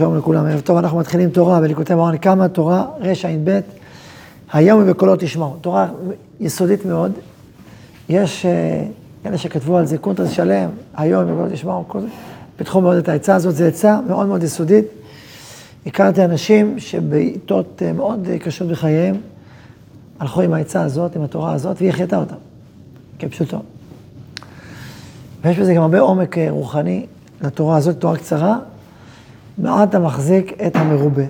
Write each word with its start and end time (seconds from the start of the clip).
שלום 0.00 0.16
לכולם, 0.16 0.46
ערב 0.46 0.60
טוב, 0.60 0.76
אנחנו 0.76 0.98
מתחילים 0.98 1.30
תורה 1.30 1.60
בליקוטי 1.60 1.94
מורן 1.94 2.18
כמה 2.18 2.48
תורה 2.48 2.86
רע"ב, 3.00 3.60
היום 4.52 4.82
ובקולו 4.82 5.16
תשמעו. 5.18 5.56
תורה 5.60 5.88
יסודית 6.40 6.84
מאוד, 6.84 7.12
יש 8.08 8.46
כאלה 9.22 9.38
שכתבו 9.38 9.76
על 9.78 9.86
זה 9.86 9.98
קונטרס 9.98 10.30
שלם, 10.30 10.70
היום 10.96 11.24
ובקולו 11.26 11.48
תשמעו, 11.52 11.84
פיתחו 12.56 12.80
מאוד 12.80 12.96
את 12.96 13.08
העצה 13.08 13.34
הזאת, 13.34 13.54
זו 13.54 13.64
עצה 13.64 14.00
מאוד 14.08 14.26
מאוד 14.26 14.42
יסודית. 14.42 14.84
הכרתי 15.86 16.24
אנשים 16.24 16.78
שבעיתות 16.78 17.82
מאוד 17.94 18.28
קשות 18.44 18.68
בחייהם, 18.68 19.16
הלכו 20.20 20.40
עם 20.40 20.52
העצה 20.52 20.82
הזאת, 20.82 21.16
עם 21.16 21.22
התורה 21.22 21.52
הזאת, 21.52 21.76
והיא 21.78 21.90
החייתה 21.90 22.16
אותם, 22.16 22.36
כפשוטו. 23.18 23.58
ויש 25.44 25.58
בזה 25.58 25.74
גם 25.74 25.82
הרבה 25.82 26.00
עומק 26.00 26.38
רוחני 26.38 27.06
לתורה 27.42 27.76
הזאת, 27.76 28.00
תורה 28.00 28.16
קצרה. 28.16 28.58
מעט 29.58 29.94
המחזיק 29.94 30.52
את 30.66 30.76
המרובה. 30.76 31.22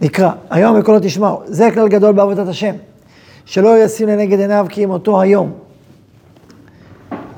נקרא, 0.00 0.30
היום 0.50 0.80
בקולו 0.80 0.98
תשמעו, 1.02 1.42
זה 1.46 1.68
כלל 1.74 1.88
גדול 1.88 2.12
בעבודת 2.12 2.48
השם, 2.48 2.74
שלא 3.44 3.84
ישים 3.84 4.08
לנגד 4.08 4.40
עיניו 4.40 4.66
כי 4.68 4.84
אם 4.84 4.90
אותו 4.90 5.20
היום, 5.20 5.52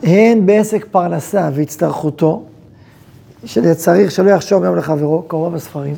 הן 0.03 0.47
בעסק 0.47 0.87
פרנסה 0.91 1.51
והצטרכותו, 1.55 2.45
שצריך 3.45 4.11
שלא 4.11 4.31
יחשוב 4.31 4.65
יום 4.65 4.77
לחברו, 4.77 5.23
קרוב 5.23 5.55
בספרים, 5.55 5.95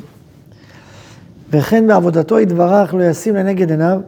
וכן 1.49 1.87
בעבודתו 1.87 2.39
יתברך 2.39 2.93
לא 2.93 3.03
ישים 3.03 3.35
לנגד 3.35 3.69
עיניו 3.69 3.99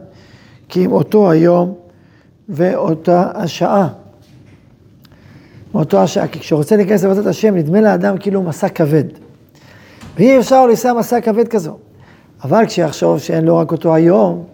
כי 0.68 0.84
אם 0.84 0.92
אותו 0.92 1.30
היום 1.30 1.74
ואותה 2.48 3.30
השעה. 3.34 3.88
מאותו 5.74 6.02
השעה, 6.02 6.28
כי 6.28 6.38
כשרוצה 6.40 6.76
להיכנס 6.76 7.04
לעבודת 7.04 7.26
השם, 7.26 7.56
נדמה 7.56 7.80
לאדם 7.80 8.18
כאילו 8.18 8.42
מסע 8.42 8.68
כבד. 8.68 9.04
ואי 10.16 10.38
אפשר 10.38 10.66
לישא 10.66 10.92
מסע 10.98 11.20
כבד 11.20 11.48
כזו. 11.48 11.76
אבל 12.44 12.66
כשיחשוב 12.66 13.18
שאין 13.18 13.44
לו 13.44 13.56
רק 13.56 13.72
אותו 13.72 13.94
היום, 13.94 14.44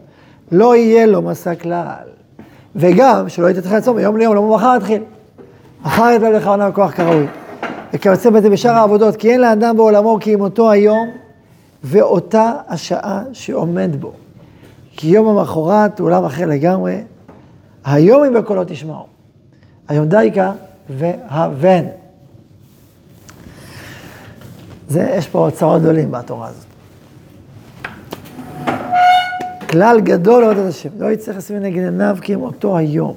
לא 0.53 0.77
יהיה 0.77 1.07
לו 1.07 1.23
מסע 1.23 1.55
כלל. 1.55 2.05
וגם, 2.77 3.29
שלא 3.29 3.51
יתתחיל 3.51 3.75
לעצום 3.75 3.97
מיום 3.97 4.17
ליום, 4.17 4.35
לא 4.35 4.57
מחר 4.57 4.75
יתחיל. 4.77 5.03
מחר 5.85 6.11
יתלה 6.17 6.31
לך 6.31 6.47
עונה 6.47 6.69
וכוח 6.69 6.91
כראוי. 6.91 7.27
וכיוצא 7.93 8.31
בזה 8.31 8.51
בשאר 8.51 8.71
העבודות, 8.71 9.17
כי 9.17 9.31
אין 9.33 9.41
לאדם 9.41 9.77
בעולמו 9.77 10.19
כי 10.21 10.35
אם 10.35 10.41
אותו 10.41 10.71
היום 10.71 11.09
ואותה 11.85 12.53
השעה 12.69 13.23
שעומד 13.33 13.97
בו. 14.01 14.13
כי 14.97 15.09
יום 15.09 15.39
המחרת 15.39 15.99
הוא 16.01 16.07
עולם 16.07 16.25
אחר 16.25 16.47
לגמרי. 16.47 17.01
היום 17.85 18.25
אם 18.25 18.35
בקולו 18.35 18.63
תשמעו. 18.67 19.07
היום 19.89 20.07
דייקה 20.07 20.53
והבן. 20.91 21.85
זה, 24.93 25.13
יש 25.17 25.29
פה 25.29 25.39
אוצרות 25.39 25.83
גדולים 25.83 26.11
בתורה 26.11 26.49
הזאת. 26.49 26.67
כלל 29.71 30.01
גדול 30.01 30.43
לעבודת 30.43 30.69
השם, 30.69 30.89
לא 30.99 31.11
יצטרך 31.11 31.37
לשים 31.37 31.57
נגד 31.57 31.85
עיניו 31.85 32.17
כי 32.21 32.35
אם 32.35 32.43
אותו 32.43 32.77
היום. 32.77 33.15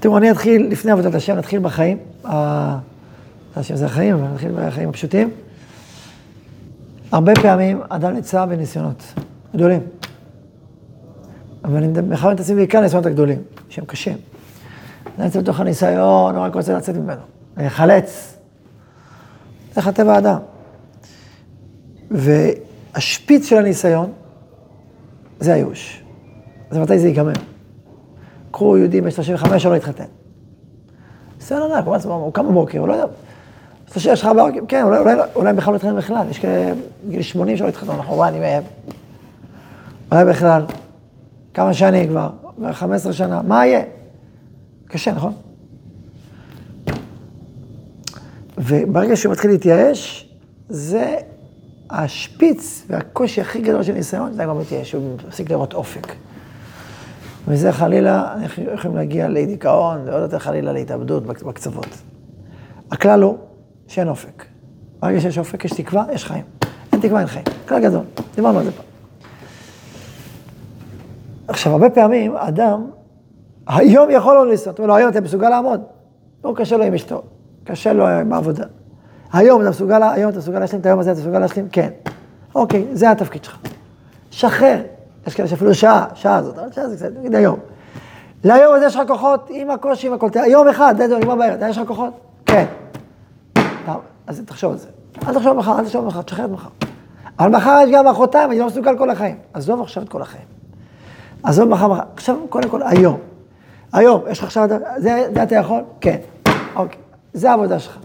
תראו, 0.00 0.16
אני 0.16 0.30
אתחיל, 0.30 0.66
לפני 0.70 0.92
עבודת 0.92 1.14
השם, 1.14 1.36
נתחיל 1.36 1.60
בחיים. 1.60 1.98
השם 3.56 3.76
זה 3.76 3.86
החיים, 3.86 4.14
אבל 4.14 4.28
נתחיל 4.32 4.52
בחיים 4.56 4.88
הפשוטים. 4.88 5.30
הרבה 7.12 7.32
פעמים 7.34 7.80
אדם 7.88 8.14
נמצא 8.14 8.44
בניסיונות 8.44 9.02
גדולים. 9.54 9.80
אבל 11.64 11.76
אני 11.76 12.02
בכלל 12.02 12.32
מתעסק 12.32 12.54
בעיקר 12.54 12.78
הניסיונות 12.78 13.06
הגדולים, 13.06 13.38
שהם 13.68 13.84
קשים. 13.84 14.16
אני 15.16 15.24
נמצא 15.24 15.40
בתוך 15.40 15.60
הניסיון, 15.60 16.36
הוא 16.36 16.44
רק 16.44 16.54
רוצה 16.54 16.76
לצאת 16.76 16.96
ממנו, 16.96 17.22
להיחלץ. 17.56 18.39
איך 19.76 19.86
הטבע 19.86 20.14
האדם. 20.14 20.38
והשפיץ 22.10 23.48
של 23.48 23.56
הניסיון, 23.56 24.12
זה 25.40 25.52
הייאוש. 25.52 26.02
אז 26.70 26.78
מתי 26.78 26.98
זה 26.98 27.08
ייגמר? 27.08 27.32
קחו 28.50 28.78
יהודי 28.78 29.00
בן 29.00 29.10
35 29.10 29.62
שלא 29.62 29.74
התחתן. 29.74 30.04
ניסיון 31.38 31.72
ענק, 31.72 32.04
הוא 32.04 32.32
קם 32.32 32.48
בבוקר, 32.48 32.78
הוא 32.78 32.88
לא 32.88 32.92
יודע. 32.92 33.06
יש 33.96 34.06
לך 34.06 34.26
בבוקר, 34.26 34.60
כן, 34.68 34.82
אולי, 34.82 35.14
אולי 35.34 35.52
בכלל 35.52 35.72
לא 35.72 35.76
התחתן 35.76 35.96
בכלל, 35.96 36.26
יש 36.30 36.38
כאלה 36.38 36.72
גיל 37.08 37.22
80 37.22 37.56
שלא 37.56 37.68
התחתן, 37.68 37.90
אנחנו 37.90 38.14
רואים, 38.14 38.34
אני 38.34 38.40
מהם. 38.40 38.62
אולי 40.12 40.24
בכלל, 40.24 40.64
כמה 41.54 41.74
שנים 41.74 42.08
כבר, 42.08 42.30
15 42.72 43.12
שנה, 43.12 43.42
מה 43.42 43.66
יהיה? 43.66 43.82
קשה, 44.86 45.12
נכון? 45.12 45.32
וברגע 48.60 49.16
שהוא 49.16 49.32
מתחיל 49.32 49.50
להתייאש, 49.50 50.28
זה 50.68 51.16
השפיץ 51.90 52.86
והקושי 52.88 53.40
הכי 53.40 53.60
גדול 53.60 53.82
של 53.82 53.92
ניסיון, 53.92 54.32
זה 54.32 54.44
גם 54.44 54.58
מתייאש, 54.58 54.92
הוא 54.92 55.16
מפסיק 55.28 55.50
לראות 55.50 55.74
אופק. 55.74 56.06
וזה 57.48 57.72
חלילה, 57.72 58.34
אנחנו 58.34 58.62
יכולים 58.74 58.96
להגיע 58.96 59.28
לדיכאון, 59.28 60.00
ועוד 60.06 60.22
יותר 60.22 60.38
חלילה 60.38 60.72
להתאבדות 60.72 61.26
בקצוות. 61.26 61.86
הכלל 62.90 63.22
הוא 63.22 63.38
שאין 63.86 64.08
אופק. 64.08 64.44
ברגע 65.00 65.20
שיש 65.20 65.38
אופק, 65.38 65.64
יש 65.64 65.72
תקווה, 65.72 66.04
יש 66.12 66.24
חיים. 66.24 66.44
אין 66.92 67.00
תקווה, 67.00 67.20
אין 67.20 67.28
חיים. 67.28 67.44
כלל 67.68 67.82
גדול, 67.82 68.04
דיברנו 68.34 68.58
על 68.58 68.64
זה 68.64 68.72
פעם. 68.72 68.84
עכשיו, 71.48 71.72
הרבה 71.72 71.90
פעמים 71.90 72.36
אדם, 72.36 72.90
היום 73.66 74.10
יכול 74.10 74.34
לא 74.34 74.46
לנסות, 74.46 74.78
הוא 74.78 74.84
אומר 74.84 74.94
לו, 74.94 74.96
היום 74.96 75.10
אתה 75.10 75.20
מסוגל 75.20 75.48
לעמוד? 75.48 75.80
לא 76.44 76.52
קשה 76.56 76.76
לו 76.76 76.84
עם 76.84 76.94
אשתו. 76.94 77.22
קשה 77.70 77.92
לו 77.92 78.04
בעבודה. 78.28 78.64
היום 79.32 79.60
אתה 79.60 79.70
מסוגל, 79.70 80.02
היום 80.02 80.30
אתה 80.30 80.38
מסוגל 80.38 80.58
להשלים 80.58 80.80
את 80.80 80.86
היום 80.86 81.00
הזה, 81.00 81.12
אתה 81.12 81.20
מסוגל 81.20 81.38
להשלים? 81.38 81.68
כן. 81.72 81.90
אוקיי, 82.54 82.86
זה 82.92 83.10
התפקיד 83.10 83.44
שלך. 83.44 83.58
שחרר. 84.30 84.80
יש 85.26 85.34
כאלה 85.34 85.48
שאפילו 85.48 85.74
שעה, 85.74 86.06
שעה 86.14 86.36
הזאת, 86.36 86.58
אבל 86.58 86.72
שעה 86.72 86.88
זה 86.88 86.96
קצת, 86.96 87.08
נגיד 87.18 87.34
היום. 87.34 87.58
להיום 88.44 88.74
הזה 88.74 88.86
יש 88.86 88.96
לך 88.96 89.08
כוחות 89.08 89.50
עם 89.50 89.70
הקושי, 89.70 90.06
עם 90.06 90.12
הכל. 90.12 90.28
יום 90.46 90.68
אחד, 90.68 90.94
זה 90.98 91.18
נגמר 91.18 91.34
בערב, 91.34 91.60
יש 91.68 91.78
לך 91.78 91.88
כוחות? 91.88 92.20
כן. 92.46 92.64
אז 94.26 94.42
תחשוב 94.46 94.72
על 94.72 94.78
זה. 94.78 94.88
אל 95.28 95.34
תחשוב 95.34 95.52
מחר, 95.52 95.78
אל 95.78 95.84
תחשוב 95.84 96.04
מחר, 96.04 96.22
תשחרר 96.22 96.44
את 96.44 96.50
מחר. 96.50 96.68
אבל 97.38 97.48
מחר 97.48 97.78
יש 97.84 97.90
גם 97.94 98.06
מחרתיים, 98.06 98.50
אני 98.50 98.58
לא 98.58 98.66
מסוגל 98.66 98.98
כל 98.98 99.10
החיים. 99.10 99.36
עזוב 99.54 99.80
עכשיו 99.80 100.02
את 100.02 100.08
כל 100.08 100.22
החיים. 100.22 100.44
עזוב 101.42 101.68
מחר, 101.68 101.88
מחר. 101.88 102.02
עכשיו, 102.14 102.36
קודם 102.48 102.68
כל, 102.68 102.82
היום. 102.82 103.18
היום, 103.92 104.22
יש 104.30 104.38
לך 104.38 104.44
עכשיו, 104.44 104.68
זה, 104.96 105.28
זה 105.34 105.42
אתה 105.42 105.54
יכול? 105.54 105.80
כן. 106.00 106.16
אוקיי. 106.76 107.09
זה 107.32 107.50
העבודה 107.50 107.78
שלך. 107.78 107.98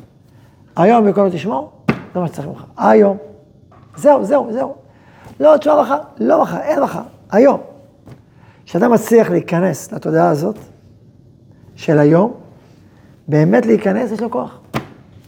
היום 0.75 1.09
בקולו 1.09 1.29
תשמור, 1.29 1.71
זה 2.13 2.19
מה 2.19 2.27
שצריך 2.27 2.47
ממך. 2.47 2.63
היום. 2.77 3.17
זהו, 3.95 4.23
זהו, 4.25 4.53
זהו. 4.53 4.75
לא, 5.39 5.57
תשמע 5.57 5.81
מחר, 5.81 5.99
לא 6.17 6.41
מחר, 6.41 6.59
אין 6.59 6.83
מחר, 6.83 7.01
היום. 7.31 7.61
כשאתה 8.65 8.87
מצליח 8.87 9.29
להיכנס 9.29 9.91
לתודעה 9.91 10.29
הזאת 10.29 10.57
של 11.75 11.99
היום, 11.99 12.33
באמת 13.27 13.65
להיכנס, 13.65 14.11
יש 14.11 14.21
לו 14.21 14.31
כוח. 14.31 14.59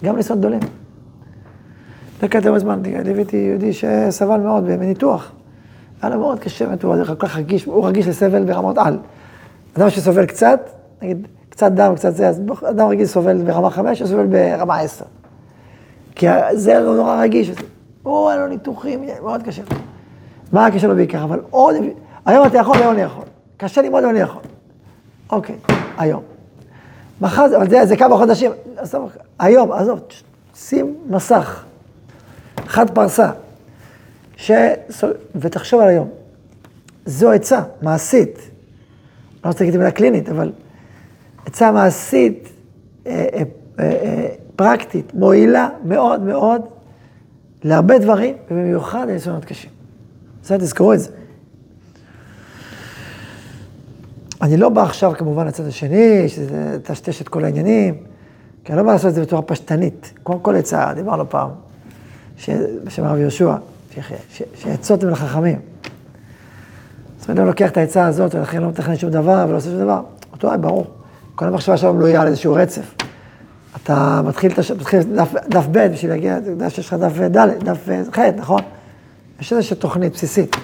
גם 0.03 0.17
לסוד 0.17 0.39
גדולים. 0.39 0.59
לפני 2.17 2.29
כמה 2.29 2.59
זמן, 2.59 2.81
ליוויתי 3.05 3.37
יהודי 3.37 3.73
שסבל 3.73 4.39
מאוד 4.39 4.65
בניתוח. 4.65 5.31
היה 6.01 6.15
לו 6.15 6.19
מאוד 6.19 6.39
קשה, 6.39 6.65
הוא 7.65 7.87
רגיש 7.87 8.07
לסבל 8.07 8.43
ברמות 8.45 8.77
על. 8.77 8.97
אדם 9.77 9.89
שסובל 9.89 10.25
קצת, 10.25 10.69
נגיד, 11.01 11.27
קצת 11.57 11.71
דם, 11.71 11.95
קצת 11.95 12.15
זה, 12.15 12.27
אז 12.27 12.41
אדם 12.69 12.87
רגיל 12.87 13.05
סובל 13.05 13.37
ברמה 13.37 13.69
חמש, 13.69 13.99
הוא 13.99 14.07
סובל 14.07 14.25
ברמה 14.25 14.79
עשר. 14.79 15.05
כי 16.15 16.27
זה 16.53 16.79
נורא 16.79 17.21
רגיש, 17.21 17.51
הוא, 18.03 18.29
היה 18.29 18.39
לו 18.39 18.47
ניתוחים, 18.47 19.05
מאוד 19.23 19.43
קשה. 19.43 19.61
מה 20.51 20.65
הקשר 20.65 20.87
לו 20.87 20.95
בעיקר? 20.95 21.23
אבל 21.23 21.39
עוד, 21.49 21.75
היום 22.25 22.47
אתה 22.47 22.57
יכול, 22.57 22.77
היום 22.77 22.93
אני 22.93 23.01
יכול. 23.01 23.23
קשה 23.57 23.81
לי 23.81 23.89
מאוד, 23.89 24.03
היום 24.03 24.15
אני 24.15 24.19
יכול. 24.19 24.41
אוקיי, 25.29 25.55
היום. 25.97 26.23
מחר, 27.21 27.45
אבל 27.57 27.69
זה, 27.69 27.85
זה 27.85 27.97
כמה 27.97 28.17
חודשים, 28.17 28.51
עזוב, 28.77 29.11
היום, 29.39 29.71
עזוב, 29.71 29.99
שים 30.55 30.95
מסך, 31.09 31.63
חד 32.67 32.89
פרסה, 32.89 33.31
ש... 34.35 34.51
ותחשוב 35.35 35.81
על 35.81 35.87
היום. 35.87 36.09
זו 37.05 37.31
עצה 37.31 37.61
מעשית. 37.81 38.37
לא 39.45 39.49
רוצה 39.49 39.63
להגיד 39.63 39.73
את 39.73 39.75
המילה 39.75 39.91
קלינית, 39.91 40.29
אבל 40.29 40.51
עצה 41.47 41.71
מעשית, 41.71 42.49
אה, 43.07 43.27
אה, 43.33 43.43
אה, 43.79 44.27
פרקטית, 44.55 45.13
מועילה 45.13 45.69
מאוד 45.85 46.21
מאוד 46.21 46.61
להרבה 47.63 47.99
דברים, 47.99 48.35
ובמיוחד 48.51 49.07
לניסיונות 49.09 49.45
קשים. 49.45 49.69
בסדר, 50.43 50.57
תזכרו 50.57 50.93
את 50.93 50.99
זה. 50.99 51.09
אני 54.41 54.57
לא 54.57 54.69
בא 54.69 54.83
עכשיו 54.83 55.13
כמובן 55.17 55.47
לצד 55.47 55.67
השני, 55.67 56.29
שזה 56.29 56.77
טשטש 56.83 57.21
את 57.21 57.29
כל 57.29 57.43
העניינים, 57.43 57.97
כי 58.63 58.71
אני 58.71 58.77
לא 58.77 58.83
בא 58.83 58.91
לעשות 58.91 59.09
את 59.09 59.15
זה 59.15 59.21
בצורה 59.21 59.41
פשטנית. 59.41 60.13
כמו 60.25 60.43
כל 60.43 60.55
עצה, 60.55 60.93
דיברנו 60.95 61.29
פעם, 61.29 61.49
בשם 62.83 63.03
הרב 63.03 63.17
יהושע, 63.17 63.55
שעצות 64.55 65.03
הם 65.03 65.09
לחכמים. 65.09 65.59
זאת 67.19 67.29
אומרת, 67.29 67.39
אני 67.39 67.47
לוקח 67.47 67.69
את 67.69 67.77
העצה 67.77 68.05
הזאת, 68.07 68.35
ולכן 68.35 68.61
לא 68.61 68.69
מתכנן 68.69 68.95
שום 68.95 69.09
דבר 69.09 69.45
ולא 69.49 69.57
עושה 69.57 69.69
שום 69.69 69.79
דבר. 69.79 70.01
אותו 70.33 70.47
היה 70.47 70.57
ברור. 70.57 70.96
כל 71.37 71.45
המחשבה 71.45 71.77
שלנו 71.77 72.07
יהיה 72.07 72.21
על 72.21 72.27
איזשהו 72.27 72.53
רצף. 72.53 72.93
אתה 73.75 74.21
מתחיל, 74.25 74.51
מתחיל 74.79 74.99
דף, 75.03 75.33
דף 75.49 75.65
ב' 75.71 75.87
בשביל 75.87 76.11
להגיע, 76.11 76.37
אתה 76.37 76.49
יודע 76.49 76.69
שיש 76.69 76.87
לך 76.87 76.93
דף 76.93 77.19
ד', 77.19 77.63
דף 77.63 77.77
ח', 78.15 78.19
נכון? 78.19 78.61
יש 79.39 79.53
איזושהי 79.53 79.75
תוכנית 79.75 80.13
בסיסית. 80.13 80.55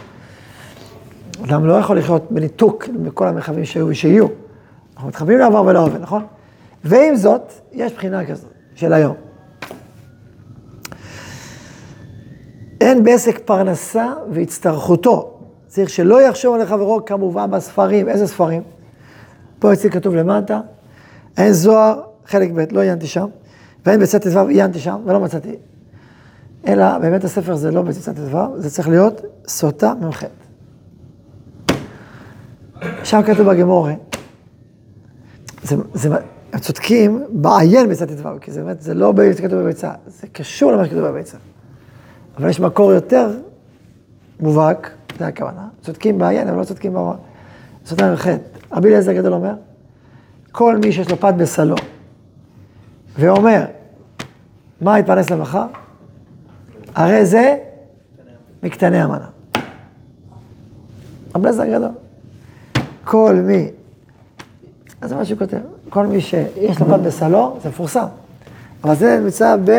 אדם 1.46 1.66
לא 1.66 1.74
יכול 1.74 1.98
לחיות 1.98 2.32
בניתוק 2.32 2.86
מכל 3.00 3.28
המרחבים 3.28 3.66
שהיו 3.66 3.88
ושיהיו. 3.88 4.28
אנחנו 4.96 5.08
מתחברים 5.08 5.40
לעבר 5.40 5.64
ולהווה, 5.64 6.00
נכון? 6.00 6.26
ועם 6.84 7.16
זאת, 7.16 7.54
יש 7.72 7.94
בחינה 7.94 8.26
כזאת 8.26 8.52
של 8.76 8.94
היום. 8.94 9.16
אין 12.82 13.04
בעסק 13.04 13.40
פרנסה 13.46 14.14
והצטרכותו. 14.32 15.40
צריך 15.68 15.90
שלא 15.90 16.22
יחשוב 16.22 16.56
על 16.56 16.66
חברו 16.66 17.06
כמובן 17.06 17.52
בספרים. 17.52 18.10
איזה 18.10 18.28
ספרים? 18.28 18.64
פה 19.64 19.74
אצלי 19.74 19.90
כתוב 19.90 20.16
למטה, 20.16 20.62
אין 21.38 21.54
זוהר, 21.54 22.02
חלק 22.26 22.52
ב', 22.52 22.66
לא 22.72 22.80
עיינתי 22.80 23.08
שם, 23.08 23.26
ואין 23.86 24.00
בצד 24.00 24.18
ט"ו, 24.18 24.48
עיינתי 24.48 24.80
שם 24.80 25.02
ולא 25.06 25.20
מצאתי. 25.20 25.56
אלא 26.68 26.98
באמת 26.98 27.24
הספר 27.24 27.56
זה 27.56 27.72
לא 27.72 27.82
בצד 27.82 28.14
ט"ו, 28.14 28.38
זה 28.58 28.70
צריך 28.70 28.88
להיות 28.88 29.22
סוטה 29.48 29.94
מ"ח. 29.94 30.24
שם 33.04 33.22
כתוב 33.26 33.52
בגמורה, 33.52 33.94
זה, 35.64 35.76
זה, 35.94 36.10
הם 36.54 36.60
צודקים 36.60 37.24
בעיין 37.30 37.90
בצד 37.90 38.08
ט"ו, 38.22 38.30
כי 38.42 38.52
זה 38.52 38.64
באמת, 38.64 38.82
זה 38.82 38.94
לא 38.94 39.14
כתוב 39.38 39.60
בביצה, 39.60 39.92
זה 40.08 40.28
קשור 40.28 40.72
למה 40.72 40.86
שכתוב 40.86 41.02
בביצה. 41.02 41.38
אבל 42.38 42.50
יש 42.50 42.60
מקור 42.60 42.94
יותר 42.94 43.32
מובהק, 44.40 44.92
זה 45.20 45.28
הכוונה, 45.28 45.68
צודקים 45.82 46.18
בעיין, 46.18 46.48
אבל 46.48 46.58
לא 46.58 46.64
צודקים 46.64 46.94
במובהק. 46.94 47.20
סוטה 47.86 48.14
מ"ח. 48.14 48.28
רבי 48.74 48.88
אליעזר 48.88 49.12
הגדול 49.12 49.34
אומר, 49.34 49.54
כל 50.52 50.78
מי 50.78 50.92
שיש 50.92 51.12
לו 51.12 51.18
פת 51.18 51.34
בסלו, 51.38 51.76
ואומר, 53.20 53.66
מה 54.82 55.00
יתפרנס 55.00 55.30
למחר? 55.30 55.66
הרי 56.96 57.26
זה 57.26 57.58
מקטני 58.64 59.02
המנה. 59.02 59.26
רבי 61.36 61.48
אליעזר 61.48 61.64
הגדול. 61.64 61.90
כל 63.04 63.36
מי, 63.36 63.70
אז 65.02 65.10
זה 65.10 65.16
מה 65.16 65.26
שהוא 65.26 65.40
כותב, 65.40 65.58
כל 65.90 66.08
מי 66.08 66.22
שיש 66.22 66.80
לו 66.80 66.86
פת 66.86 67.00
בסלו, 67.00 67.58
זה 67.64 67.70
מפורסם. 67.70 68.06
אבל 68.84 68.96
זה 68.96 69.20
נמצא 69.24 69.56
ב... 69.66 69.72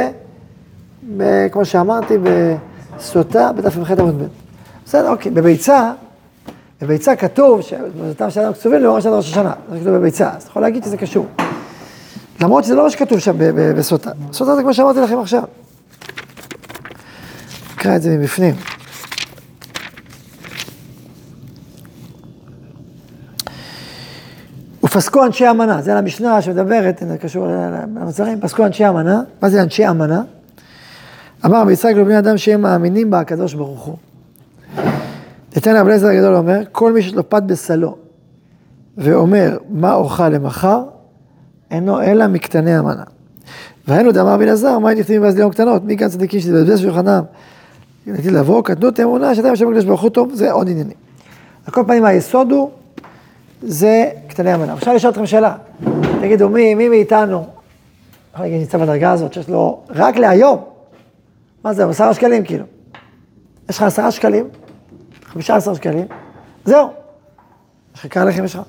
ב 1.16 1.48
כמו 1.52 1.64
שאמרתי, 1.64 2.14
בסוטה, 2.96 3.52
בדף 3.52 3.76
מ"ח 3.76 3.90
עמוד 3.90 4.22
ב'. 4.22 4.26
בסדר, 4.84 5.10
אוקיי. 5.10 5.32
בביצה, 5.32 5.92
בביצה 6.82 7.16
כתוב, 7.16 7.60
שבזאתם 7.60 8.30
של 8.30 8.40
אדם 8.40 8.52
קצובים 8.52 8.80
לאור 8.80 9.00
של 9.00 9.08
ראש 9.08 9.30
השנה, 9.30 9.52
זה 9.70 9.80
כתוב 9.80 9.94
בביצה, 9.94 10.30
אז 10.30 10.42
אתה 10.42 10.50
יכול 10.50 10.62
להגיד 10.62 10.84
שזה 10.84 10.96
קשור. 10.96 11.26
למרות 12.40 12.64
שזה 12.64 12.74
לא 12.74 12.82
מה 12.82 12.90
שכתוב 12.90 13.18
שם 13.18 13.36
בסוטה. 13.76 14.10
סוטה 14.32 14.56
זה 14.56 14.62
כמו 14.62 14.74
שאמרתי 14.74 15.00
לכם 15.00 15.18
עכשיו. 15.18 15.42
נקרא 17.74 17.96
את 17.96 18.02
זה 18.02 18.18
מבפנים. 18.18 18.54
ופסקו 24.84 25.24
אנשי 25.24 25.50
אמנה, 25.50 25.82
זה 25.82 25.98
המשנה 25.98 26.42
שמדברת, 26.42 27.02
זה 27.08 27.18
קשור 27.18 27.46
למצרים, 27.96 28.40
פסקו 28.40 28.66
אנשי 28.66 28.88
אמנה, 28.88 29.22
מה 29.42 29.48
זה 29.48 29.62
אנשי 29.62 29.88
אמנה? 29.88 30.22
אמר 31.44 31.64
ביצחק 31.64 31.92
לבני 31.96 32.18
אדם 32.18 32.38
שהם 32.38 32.60
מאמינים 32.60 33.10
בקדוש 33.10 33.54
ברוך 33.54 33.82
הוא. 33.82 33.96
נתן 35.56 35.76
רב 35.76 35.86
אליעזר 35.86 36.08
הגדול 36.08 36.34
אומר, 36.34 36.60
כל 36.72 36.92
מי 36.92 37.02
שיש 37.02 37.14
לו 37.14 37.30
פת 37.30 37.42
בסלו 37.42 37.96
ואומר 38.98 39.58
מה 39.68 39.94
אוכל 39.94 40.28
למחר, 40.28 40.82
אינו 41.70 42.02
אלא 42.02 42.26
מקטני 42.26 42.76
המנה. 42.76 43.02
והיינו 43.88 44.12
דאמר 44.12 44.36
בן 44.36 44.48
עזר, 44.48 44.78
מה 44.78 44.94
נכתבים 44.94 45.22
ואז 45.22 45.36
ליום 45.36 45.52
קטנות, 45.52 45.84
מי 45.84 45.96
כאן 45.96 46.08
צדיקים 46.08 46.40
שתבזבז 46.40 46.80
שולחנם, 46.80 47.22
נטיל 48.06 48.38
לבוא, 48.38 48.62
קטנות 48.62 49.00
אמונה, 49.00 49.34
שאתה 49.34 49.52
משם 49.52 49.68
הקדוש 49.68 49.84
ברוך 49.84 50.02
הוא 50.02 50.10
טוב, 50.10 50.34
זה 50.34 50.52
עוד 50.52 50.68
עניינים. 50.68 50.96
על 51.66 51.72
כל 51.72 51.82
פנים 51.86 52.04
היסוד 52.04 52.52
הוא, 52.52 52.70
זה 53.62 54.10
קטני 54.28 54.52
המנה. 54.52 54.72
עכשיו 54.72 54.94
לשאול 54.94 55.12
אתכם 55.12 55.26
שאלה, 55.26 55.54
תגידו, 56.20 56.48
מי, 56.48 56.74
מי 56.74 56.88
מאיתנו, 56.88 57.46
יכול 58.32 58.46
להגיד, 58.46 58.60
נמצא 58.60 58.78
בדרגה 58.78 59.12
הזאת, 59.12 59.32
שיש 59.32 59.48
לו 59.48 59.80
רק 59.90 60.16
להיום, 60.16 60.58
מה 61.64 61.74
זה, 61.74 61.86
עשרה 61.86 62.14
שקלים 62.14 62.44
כאילו. 62.44 62.64
יש 63.70 63.76
לך 63.76 63.82
עשרה 63.82 64.10
שקלים, 64.10 64.48
חמישה 65.34 65.56
עשר 65.56 65.74
שקלים, 65.74 66.06
זהו. 66.64 66.88
יש 67.94 68.00
לך 68.00 68.06
קר 68.06 68.24
לחם 68.24 68.44
יש 68.44 68.54
לך. 68.54 68.60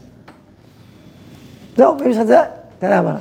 זהו, 1.78 1.98
ואם 2.00 2.10
יש 2.10 2.16
לך 2.16 2.22
את 2.22 2.28
זה, 2.28 2.40
תן 2.80 2.90
להם 2.90 3.06
מנה. 3.06 3.20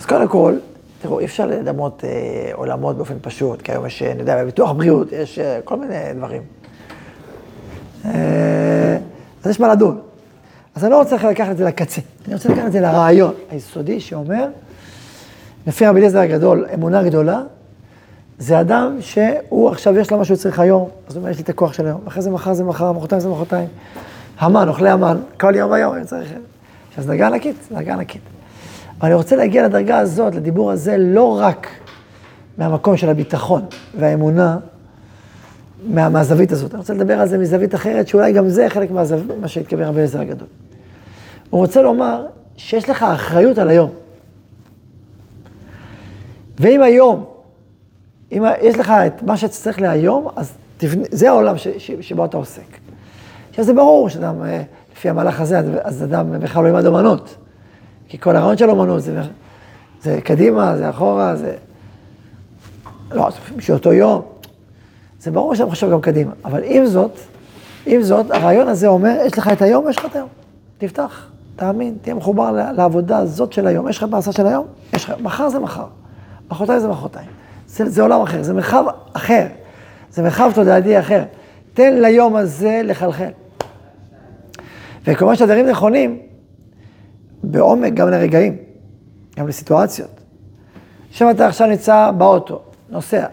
אז 0.00 0.06
קודם 0.06 0.28
כל, 0.28 0.56
תראו, 1.02 1.20
אי 1.20 1.24
אפשר 1.24 1.46
לדמות 1.46 2.04
אה, 2.04 2.50
עולמות 2.54 2.96
באופן 2.96 3.14
פשוט, 3.22 3.62
כי 3.62 3.72
היום 3.72 3.86
יש, 3.86 4.02
אני 4.02 4.20
יודע, 4.20 4.42
בביטוח 4.42 4.72
בריאות, 4.72 5.12
יש 5.12 5.38
אה, 5.38 5.60
כל 5.64 5.76
מיני 5.76 5.94
דברים. 6.16 6.42
אה, 8.04 8.98
אז 9.44 9.50
יש 9.50 9.60
מה 9.60 9.68
לדון. 9.68 10.00
אז 10.74 10.84
אני 10.84 10.92
לא 10.92 10.98
רוצה 10.98 11.30
לקחת 11.30 11.50
את 11.50 11.56
זה 11.56 11.64
לקצה, 11.64 12.00
אני 12.26 12.34
רוצה 12.34 12.48
לקחת 12.48 12.66
את 12.66 12.72
זה 12.72 12.80
לרעיון 12.80 13.34
היסודי 13.50 14.00
שאומר, 14.00 14.46
לפי 15.66 15.86
רבי 15.86 15.98
אליעזר 15.98 16.18
הגדול, 16.18 16.66
אמונה 16.74 17.02
גדולה, 17.02 17.42
זה 18.40 18.60
אדם 18.60 18.96
שהוא 19.00 19.70
עכשיו 19.70 19.98
יש 19.98 20.10
לו 20.10 20.18
מה 20.18 20.24
שהוא 20.24 20.36
צריך 20.36 20.58
היום, 20.58 20.88
אז 21.08 21.14
הוא 21.14 21.20
אומר, 21.20 21.30
יש 21.30 21.36
לי 21.36 21.42
את 21.42 21.48
הכוח 21.48 21.72
של 21.72 21.86
היום, 21.86 22.00
אחרי 22.08 22.22
זה 22.22 22.30
מחר 22.30 22.52
זה 22.52 22.64
מחר, 22.64 22.92
מחרתיים 22.92 23.20
זה 23.20 23.28
מחרתיים. 23.28 23.68
המן, 24.38 24.68
אוכלי 24.68 24.90
המן, 24.90 25.18
כל 25.40 25.54
יום 25.56 25.70
ויום, 25.70 25.94
אני 25.94 26.04
צריך... 26.04 26.32
עכשיו, 26.88 27.04
זו 27.04 27.10
דרגה 27.10 27.26
ענקית, 27.26 27.56
דרגה 27.72 27.92
ענקית. 27.92 28.22
אבל 29.00 29.08
אני 29.08 29.14
רוצה 29.14 29.36
להגיע 29.36 29.64
לדרגה 29.64 29.98
הזאת, 29.98 30.34
לדיבור 30.34 30.70
הזה, 30.70 30.96
לא 30.98 31.40
רק 31.40 31.68
מהמקום 32.58 32.96
של 32.96 33.08
הביטחון 33.08 33.62
והאמונה, 33.98 34.58
מה, 35.88 36.08
מהזווית 36.08 36.52
הזאת. 36.52 36.70
אני 36.70 36.78
רוצה 36.78 36.94
לדבר 36.94 37.20
על 37.20 37.28
זה 37.28 37.38
מזווית 37.38 37.74
אחרת, 37.74 38.08
שאולי 38.08 38.32
גם 38.32 38.48
זה 38.48 38.66
חלק 38.68 38.90
מהזווית, 38.90 39.38
מה 39.40 39.48
שהתכוון 39.48 39.84
רבי 39.84 39.96
אליעזר 39.96 40.20
הגדול. 40.20 40.48
הוא 41.50 41.60
רוצה 41.60 41.82
לומר 41.82 42.26
שיש 42.56 42.88
לך 42.88 43.02
אחריות 43.02 43.58
על 43.58 43.68
היום. 43.68 43.90
ואם 46.58 46.82
היום 46.82 47.24
אם 48.32 48.44
יש 48.60 48.78
לך 48.78 48.90
את 49.06 49.22
מה 49.22 49.36
שצריך 49.36 49.80
להיום, 49.80 50.28
אז 50.36 50.52
תבנה, 50.76 51.04
זה 51.10 51.28
העולם 51.28 51.58
ש, 51.58 51.68
ש, 51.78 51.90
שבו 52.00 52.24
אתה 52.24 52.36
עוסק. 52.36 52.78
עכשיו 53.50 53.64
זה 53.64 53.74
ברור 53.74 54.08
שאדם, 54.08 54.42
אה, 54.42 54.62
לפי 54.92 55.08
המהלך 55.08 55.40
הזה, 55.40 55.58
אז 55.82 56.04
אדם 56.04 56.40
בכלל 56.40 56.62
לא 56.62 56.68
ילמד 56.68 56.86
אומנות. 56.86 57.36
כי 58.08 58.18
כל 58.18 58.36
הרעיון 58.36 58.56
של 58.56 58.70
אומנות 58.70 59.02
זה, 59.02 59.22
זה 60.02 60.20
קדימה, 60.24 60.76
זה 60.76 60.90
אחורה, 60.90 61.36
זה... 61.36 61.56
לא, 63.10 63.28
זה 63.30 63.62
שאותו 63.62 63.92
יום. 63.92 64.22
זה 65.20 65.30
ברור 65.30 65.54
שאתה 65.54 65.70
חושב 65.70 65.90
גם 65.90 66.00
קדימה. 66.00 66.32
אבל 66.44 66.60
עם 66.64 66.86
זאת, 66.86 67.18
עם 67.86 68.02
זאת, 68.02 68.30
הרעיון 68.30 68.68
הזה 68.68 68.86
אומר, 68.86 69.16
יש 69.26 69.38
לך 69.38 69.48
את 69.52 69.62
היום, 69.62 69.88
יש 69.90 69.98
לך 69.98 70.04
את 70.04 70.16
היום. 70.16 70.28
תפתח, 70.78 71.26
תאמין, 71.56 71.96
תהיה 72.02 72.14
מחובר 72.14 72.50
לעבודה 72.76 73.18
הזאת 73.18 73.52
של 73.52 73.66
היום. 73.66 73.88
יש 73.88 73.98
לך 73.98 74.04
מעשה 74.10 74.32
של 74.32 74.46
היום? 74.46 74.66
יש 74.92 75.04
לך, 75.04 75.14
מחר 75.20 75.48
זה 75.48 75.58
מחר. 75.58 75.86
מחרתיים 76.50 76.80
זה 76.80 76.88
מחרתיים. 76.88 77.28
זה, 77.76 77.90
זה 77.90 78.02
עולם 78.02 78.22
אחר, 78.22 78.42
זה 78.42 78.52
מרחב 78.52 78.84
אחר, 79.12 79.46
זה 80.10 80.22
מרחב 80.22 80.50
תודעתי 80.54 80.98
אחר. 80.98 81.22
תן 81.74 81.94
ליום 81.94 82.36
הזה 82.36 82.80
לחלחל. 82.84 83.30
וכמובן 85.06 85.36
שהדברים 85.36 85.66
נכונים 85.66 86.18
בעומק 87.42 87.94
גם 87.94 88.10
לרגעים, 88.10 88.56
גם 89.38 89.48
לסיטואציות. 89.48 90.20
עכשיו 91.10 91.30
אתה 91.30 91.46
עכשיו 91.46 91.66
נמצא 91.66 92.10
באוטו, 92.10 92.62
נוסע. 92.90 93.26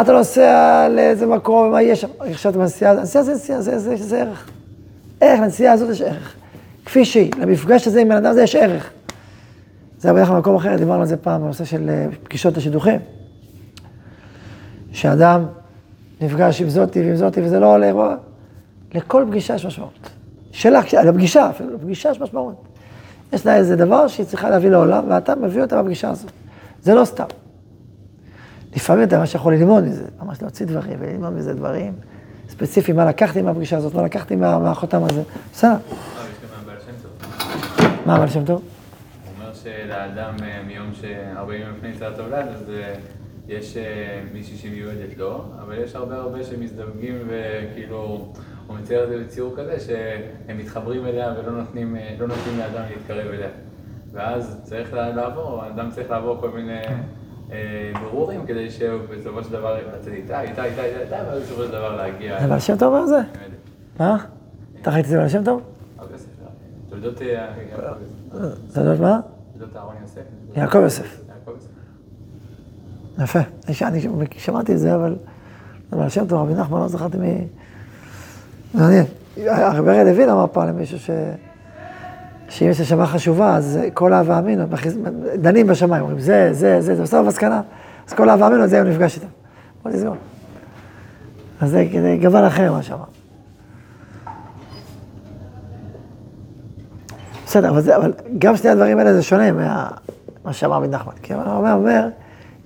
אתה 0.00 0.12
נוסע 0.12 0.88
לאיזה 0.90 1.26
מקום, 1.26 1.70
מה 1.70 1.82
יש 1.82 2.00
שם? 2.00 2.08
עכשיו 2.18 2.50
אתה 2.50 2.58
בנסיעה, 2.58 2.92
הנסיעה 2.92 3.24
זה 3.24 3.32
נסיעה, 3.32 3.60
זה, 3.60 3.78
זה, 3.78 3.96
זה, 3.96 4.20
ערך. 4.20 4.50
ערך, 5.20 5.40
לנסיעה 5.40 5.72
הזאת 5.72 5.90
יש 5.90 6.02
ערך. 6.02 6.34
כפי 6.84 7.04
שהיא, 7.04 7.30
למפגש 7.38 7.86
הזה 7.86 8.00
עם 8.00 8.08
בן 8.08 8.16
אדם 8.16 8.34
זה 8.34 8.42
יש 8.42 8.56
ערך. 8.56 8.90
זה 9.98 10.12
בדרך 10.12 10.28
כלל 10.28 10.36
במקום 10.36 10.56
אחר, 10.56 10.76
דיברנו 10.76 11.00
על 11.00 11.06
זה 11.06 11.16
פעם, 11.16 11.42
בנושא 11.42 11.64
של 11.64 11.90
אה, 11.90 12.06
פגישות 12.22 12.56
השידוכים. 12.56 13.17
שאדם 14.92 15.44
נפגש 16.20 16.60
עם 16.60 16.68
זאתי 16.68 17.00
ועם 17.00 17.16
זאתי, 17.16 17.40
וזה 17.42 17.60
לא 17.60 17.74
עולה, 17.74 18.16
לכל 18.94 19.24
פגישה 19.28 19.54
יש 19.54 19.66
משמעות. 19.66 20.10
שלך, 20.52 20.94
לפגישה 20.94 21.50
אפילו, 21.50 21.74
לפגישה 21.74 22.10
יש 22.10 22.20
משמעות. 22.20 22.64
יש 23.32 23.46
לה 23.46 23.56
איזה 23.56 23.76
דבר 23.76 24.08
שהיא 24.08 24.26
צריכה 24.26 24.50
להביא 24.50 24.70
לעולם, 24.70 25.04
ואתה 25.08 25.34
מביא 25.34 25.62
אותה 25.62 25.82
בפגישה 25.82 26.10
הזאת. 26.10 26.30
זה 26.82 26.94
לא 26.94 27.04
סתם. 27.04 27.24
לפעמים 28.76 29.08
אתה 29.08 29.18
ממש 29.18 29.34
יכול 29.34 29.54
ללמוד 29.54 29.84
מזה, 29.84 30.04
ממש 30.22 30.42
להוציא 30.42 30.66
דברים 30.66 30.96
וללמוד 31.00 31.32
מזה 31.32 31.54
דברים 31.54 31.92
ספציפיים, 32.48 32.96
מה 32.96 33.04
לקחתי 33.04 33.42
מהפגישה 33.42 33.76
הזאת, 33.76 33.94
מה 33.94 34.02
לקחתי 34.02 34.36
מהחותם 34.36 35.04
הזה. 35.04 35.22
בסדר. 35.52 35.76
מה 38.06 38.14
הבעל 38.14 38.28
שם 38.28 38.44
טוב? 38.44 38.62
הוא 38.62 39.44
אומר 39.44 39.54
שלאדם 39.54 40.34
אה, 40.42 40.62
מיום 40.66 40.90
ש-40 40.94 41.52
יום 41.52 41.70
לפני 41.76 41.88
יציאת 41.88 42.18
הולד, 42.18 42.46
אז 42.48 42.70
אה, 42.70 42.94
יש 43.48 43.76
אה, 43.76 44.20
מישהי 44.32 44.56
שמיועדת 44.56 45.18
לו, 45.18 45.44
אבל 45.62 45.78
יש 45.78 45.94
הרבה 45.94 46.16
הרבה 46.16 46.44
שמזדווגים 46.44 47.14
וכאילו, 47.28 48.32
הוא 48.66 48.76
מצייר 48.76 49.04
את 49.04 49.08
זה 49.08 49.18
בציור 49.18 49.54
כזה 49.56 49.80
שהם 49.80 50.58
מתחברים 50.58 51.06
אליה 51.06 51.34
ולא 51.38 51.52
נותנים, 51.52 51.96
לא 52.18 52.26
נותנים 52.26 52.58
לאדם 52.58 52.82
להתקרב 52.90 53.26
אליה. 53.26 53.48
ואז 54.12 54.60
צריך 54.62 54.92
לעבור, 54.92 55.62
האדם 55.62 55.90
צריך 55.90 56.10
לעבור 56.10 56.40
כל 56.40 56.50
מיני 56.50 56.80
אה, 57.52 57.92
ברורים 58.02 58.46
כדי 58.46 58.70
שבסופו 58.70 59.44
של 59.44 59.52
דבר 59.52 59.76
לצאת 59.96 60.12
איתה, 60.12 60.40
איתה, 60.40 60.64
איתה, 60.64 60.84
איתה, 60.84 61.00
איתה, 61.00 61.16
ואז 61.28 61.42
בסופו 61.42 61.62
של 61.62 61.70
דבר 61.70 61.96
להגיע... 61.96 62.40
זה 62.40 62.48
בעל 62.48 62.60
שם 62.60 62.76
טוב 62.76 63.06
זה? 63.06 63.20
מה? 64.00 64.24
אתה 64.82 64.90
ראית 64.90 65.04
את 65.04 65.10
זה 65.10 65.16
בעל 65.16 65.28
שם 65.28 65.44
טוב? 65.44 65.62
יוסף, 66.12 66.26
תולדות 66.88 67.22
אה, 67.22 67.26
יעקב 67.26 67.82
יוסף. 68.62 68.78
יודע 68.78 69.00
מה? 69.00 69.20
תולדות 69.52 69.76
אהרון 69.76 69.94
יוסף. 70.02 70.20
יעקב 70.56 70.78
יוסף. 70.78 71.20
יפה. 73.18 73.38
אני 73.82 74.00
שמעתי 74.38 74.72
את 74.72 74.78
זה, 74.78 74.94
אבל... 74.94 75.16
זה 75.90 75.96
בעל 75.96 76.08
שם 76.08 76.26
טוב, 76.26 76.42
רבי 76.42 76.54
נחמן, 76.54 76.80
לא 76.80 76.88
זכרתי 76.88 77.18
מי... 77.18 77.46
מעניין. 78.74 79.04
הרבי 79.46 79.90
הראל 79.90 80.06
לוין 80.08 80.28
אמר 80.28 80.46
פעם 80.52 80.68
למישהו 80.68 80.98
ש... 80.98 81.10
שאם 82.48 82.68
יש 82.68 82.80
נשמה 82.80 83.06
חשובה, 83.06 83.56
אז 83.56 83.78
כל 83.94 84.12
אהבה 84.12 84.38
אמינו, 84.38 84.64
דנים 85.34 85.66
בשמיים, 85.66 86.02
אומרים 86.02 86.20
זה, 86.20 86.48
זה, 86.52 86.80
זה, 86.80 86.94
זה, 86.94 87.02
בסוף 87.02 87.14
המסקנה. 87.26 87.60
אז 88.08 88.12
כל 88.12 88.30
אהבה 88.30 88.46
אמינו, 88.46 88.66
זה 88.66 88.80
הוא 88.80 88.88
נפגש 88.88 89.16
איתם. 89.16 89.26
בוא 89.82 89.92
נסגור. 89.92 90.16
אז 91.60 91.70
זה 91.70 91.86
גוון 92.22 92.44
אחר 92.44 92.72
מה 92.72 92.82
שאמר. 92.82 93.04
בסדר, 97.46 97.70
אבל, 97.70 97.92
אבל 97.92 98.12
גם 98.38 98.56
שני 98.56 98.70
הדברים 98.70 98.98
האלה 98.98 99.14
זה 99.14 99.22
שונה 99.22 99.52
מה, 99.52 99.88
מה 100.44 100.52
שאמר 100.52 100.76
רבי 100.76 100.88
נחמן. 100.88 101.12
כי 101.22 101.34
הוא 101.34 101.42
אומר, 101.42 101.72
אומר, 101.72 102.08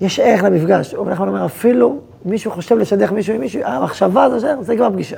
יש 0.02 0.20
ערך 0.20 0.42
למפגש. 0.42 0.94
רבי 0.94 1.10
נחמן 1.10 1.28
אומר, 1.28 1.46
אפילו 1.46 1.98
מישהו 2.24 2.50
חושב 2.50 2.78
לשדך 2.78 3.12
מישהו 3.12 3.34
עם 3.34 3.40
מישהו, 3.40 3.62
המחשבה 3.64 4.24
הזו, 4.24 4.40
שלך, 4.40 4.60
זה 4.60 4.76
כבר 4.76 4.90
פגישה. 4.90 5.16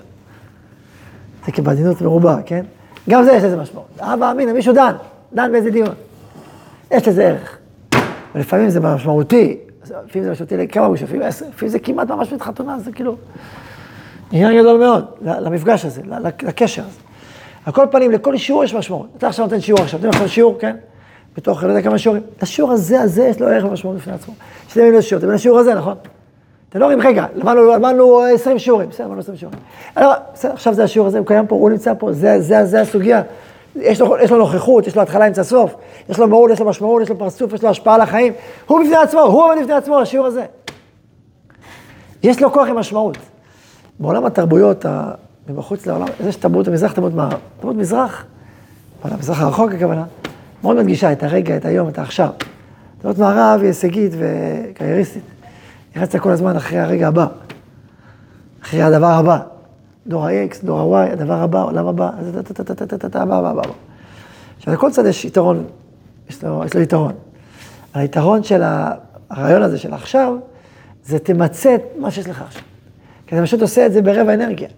זה 1.47 1.53
כבעדינות 1.53 2.01
מרובה, 2.01 2.37
כן? 2.47 2.65
גם 3.11 3.25
זה 3.25 3.33
יש 3.33 3.43
לזה 3.45 3.57
משמעות. 3.57 3.87
אבא 4.01 4.31
אמינא, 4.31 4.53
מישהו 4.53 4.75
דן, 4.75 4.95
דן 5.33 5.53
באיזה 5.53 5.71
דיון. 5.71 5.95
יש 6.91 7.09
לזה 7.09 7.25
ערך. 7.25 7.59
ולפעמים 8.35 8.71
זה 8.71 8.81
משמעותי, 8.81 9.59
לפעמים 9.83 10.25
זה 10.25 10.31
משמעותי 10.31 10.57
לכמה 10.57 10.89
עשר, 11.23 11.47
לפעמים 11.49 11.73
זה 11.73 11.79
כמעט 11.79 12.11
ממש 12.11 12.33
מתחתונה, 12.33 12.79
זה 12.79 12.93
כאילו 12.93 13.17
עניין 14.33 14.59
גדול 14.63 14.79
מאוד 14.79 15.05
למפגש 15.23 15.85
הזה, 15.85 16.03
לקשר 16.43 16.83
הזה. 16.83 17.01
על 17.67 17.73
כל 17.73 17.87
פנים, 17.91 18.11
לכל 18.11 18.37
שיעור 18.37 18.65
יש 18.65 18.75
משמעות. 18.75 19.07
אתה 19.19 19.29
עכשיו 19.29 19.45
נותן 19.45 19.61
שיעור 19.61 19.81
עכשיו, 19.81 20.01
נותן 20.01 20.09
עכשיו 20.09 20.29
שיעור, 20.29 20.57
כן? 20.61 20.77
בתוך, 21.37 21.63
לא 21.63 21.69
יודע 21.69 21.83
כמה 21.83 21.99
שיעורים. 21.99 22.23
לשיעור 22.43 22.73
הזה, 22.73 23.01
הזה, 23.01 23.25
יש 23.25 23.41
לו 23.41 23.49
ערך 23.49 23.65
ומשמעות 23.65 23.97
בפני 23.97 24.13
עצמו. 24.13 24.35
שאתם 24.69 24.81
מבינים 24.81 24.99
לשיעור, 24.99 25.25
אתם 25.25 25.33
לשיעור 25.33 25.59
הזה, 25.59 25.75
נכון? 25.75 25.95
אתם 26.69 26.79
לא 26.79 26.85
אומרים, 26.85 27.07
רגע, 27.07 27.27
למדנו, 27.35 27.73
למדנו 27.73 28.21
20 28.23 28.59
שיעורים, 28.59 28.89
בסדר, 28.89 29.07
למדנו 29.07 29.21
20 29.21 29.37
שיעורים. 29.37 29.59
לא, 29.97 30.13
בסדר, 30.35 30.53
עכשיו 30.53 30.75
זה 30.75 30.85
השיעור 30.85 31.09
הזה, 31.09 31.19
הוא 31.19 31.27
קיים 31.27 31.47
פה, 31.47 31.55
הוא 31.55 31.71
נמצא 31.71 31.93
פה, 31.99 32.13
זה, 32.13 32.41
זה, 32.41 32.65
זה 32.65 32.81
הסוגיה. 32.81 33.23
יש 33.77 34.01
לו, 34.01 34.17
יש 34.19 34.31
לו 34.31 34.39
נוכחות, 34.39 34.87
יש 34.87 34.97
לו 34.97 35.03
התחלה, 35.03 35.27
אמצע, 35.27 35.43
סוף, 35.43 35.75
יש 36.09 36.19
לו 36.19 36.29
מהות, 36.29 36.51
יש 36.51 36.61
לו 36.61 36.67
משמעות, 36.67 37.03
יש 37.03 37.09
לו 37.09 37.19
פרצוף, 37.19 37.53
יש 37.53 37.63
לו 37.63 37.69
השפעה 37.69 37.95
על 37.95 38.01
החיים. 38.01 38.33
הוא 38.67 38.81
בפני 38.81 38.97
עצמו, 38.97 39.21
הוא 39.21 39.43
עומד 39.43 39.63
בפני 39.63 39.75
עצמו, 39.75 39.99
השיעור 39.99 40.27
הזה. 40.27 40.45
יש 42.23 42.43
לו 42.43 42.53
כוח 42.53 42.69
עם 42.69 42.77
משמעות. 42.77 43.17
בעולם 43.99 44.27
התרבויות, 44.27 44.87
מבחוץ 45.49 45.87
לעולם, 45.87 46.07
יש 46.29 46.37
תרבות 46.37 46.69
המזרח, 46.69 46.93
תרבות 46.93 47.15
מערב. 47.15 47.39
תרבות 47.61 47.77
מזרח, 47.77 48.25
אבל 49.05 49.13
המזרח 49.13 49.41
הרחוק 49.41 49.73
הכוונה, 49.73 50.05
מאוד 50.65 50.77
מדגישה 50.77 51.13
את 51.13 51.23
הרגע, 51.23 51.57
את 51.57 51.65
היום, 51.65 51.89
את 51.89 51.99
העכשיו. 51.99 52.29
תרבות 52.99 53.19
מערב 53.19 53.61
היא 53.61 53.67
הישגית 53.67 54.13
וקרייריסטית. 54.19 55.23
רצה 55.97 56.19
כל 56.19 56.31
הזמן 56.31 56.57
אחרי 56.57 56.79
הרגע 56.79 57.09
הבא, 57.09 57.27
אחרי 58.63 58.83
הדבר 58.83 59.07
הבא. 59.07 59.39
דור 60.07 60.27
ה-X, 60.27 60.65
דור 60.65 60.97
ה-Y, 60.97 61.13
הדבר 61.13 61.35
הבא, 61.35 61.63
עולם 61.63 61.87
הבא, 61.87 62.11
הבא, 63.15 63.39
הבא, 63.39 63.51
הבא. 63.51 63.63
עכשיו, 64.57 64.75
לכל 64.75 64.91
צד 64.91 65.07
יש 65.07 65.25
יתרון, 65.25 65.65
יש 66.31 66.45
לו, 66.45 66.65
יש 66.65 66.75
לו 66.75 66.81
יתרון. 66.81 67.13
אבל 67.95 68.03
היתרון 68.03 68.43
של 68.43 68.63
הרעיון 69.31 69.63
הזה 69.63 69.79
של 69.79 69.95
עכשיו, 69.95 70.37
זה 71.05 71.19
תמצה 71.19 71.75
את 71.75 71.83
מה 71.99 72.11
שיש 72.11 72.29
לך 72.29 72.43
עכשיו. 72.43 72.63
כי 73.27 73.35
אתה 73.35 73.45
פשוט 73.45 73.63
עושה 73.63 73.87
את 73.87 73.93
זה 73.93 74.03
ברבע 74.03 74.35
אנרגיה. 74.35 74.69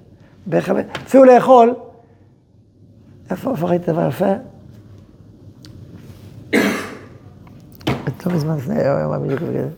אפילו 1.06 1.24
לאכול, 1.24 1.74
איפה 3.30 3.54
ראית 3.62 3.88
דבר 3.88 4.08
יפה? 4.08 4.32
לא 8.26 8.32
מזמן, 8.32 8.56
לפני 8.56 8.82
יום 8.82 9.22
בדיוק 9.22 9.40
בגלל 9.40 9.68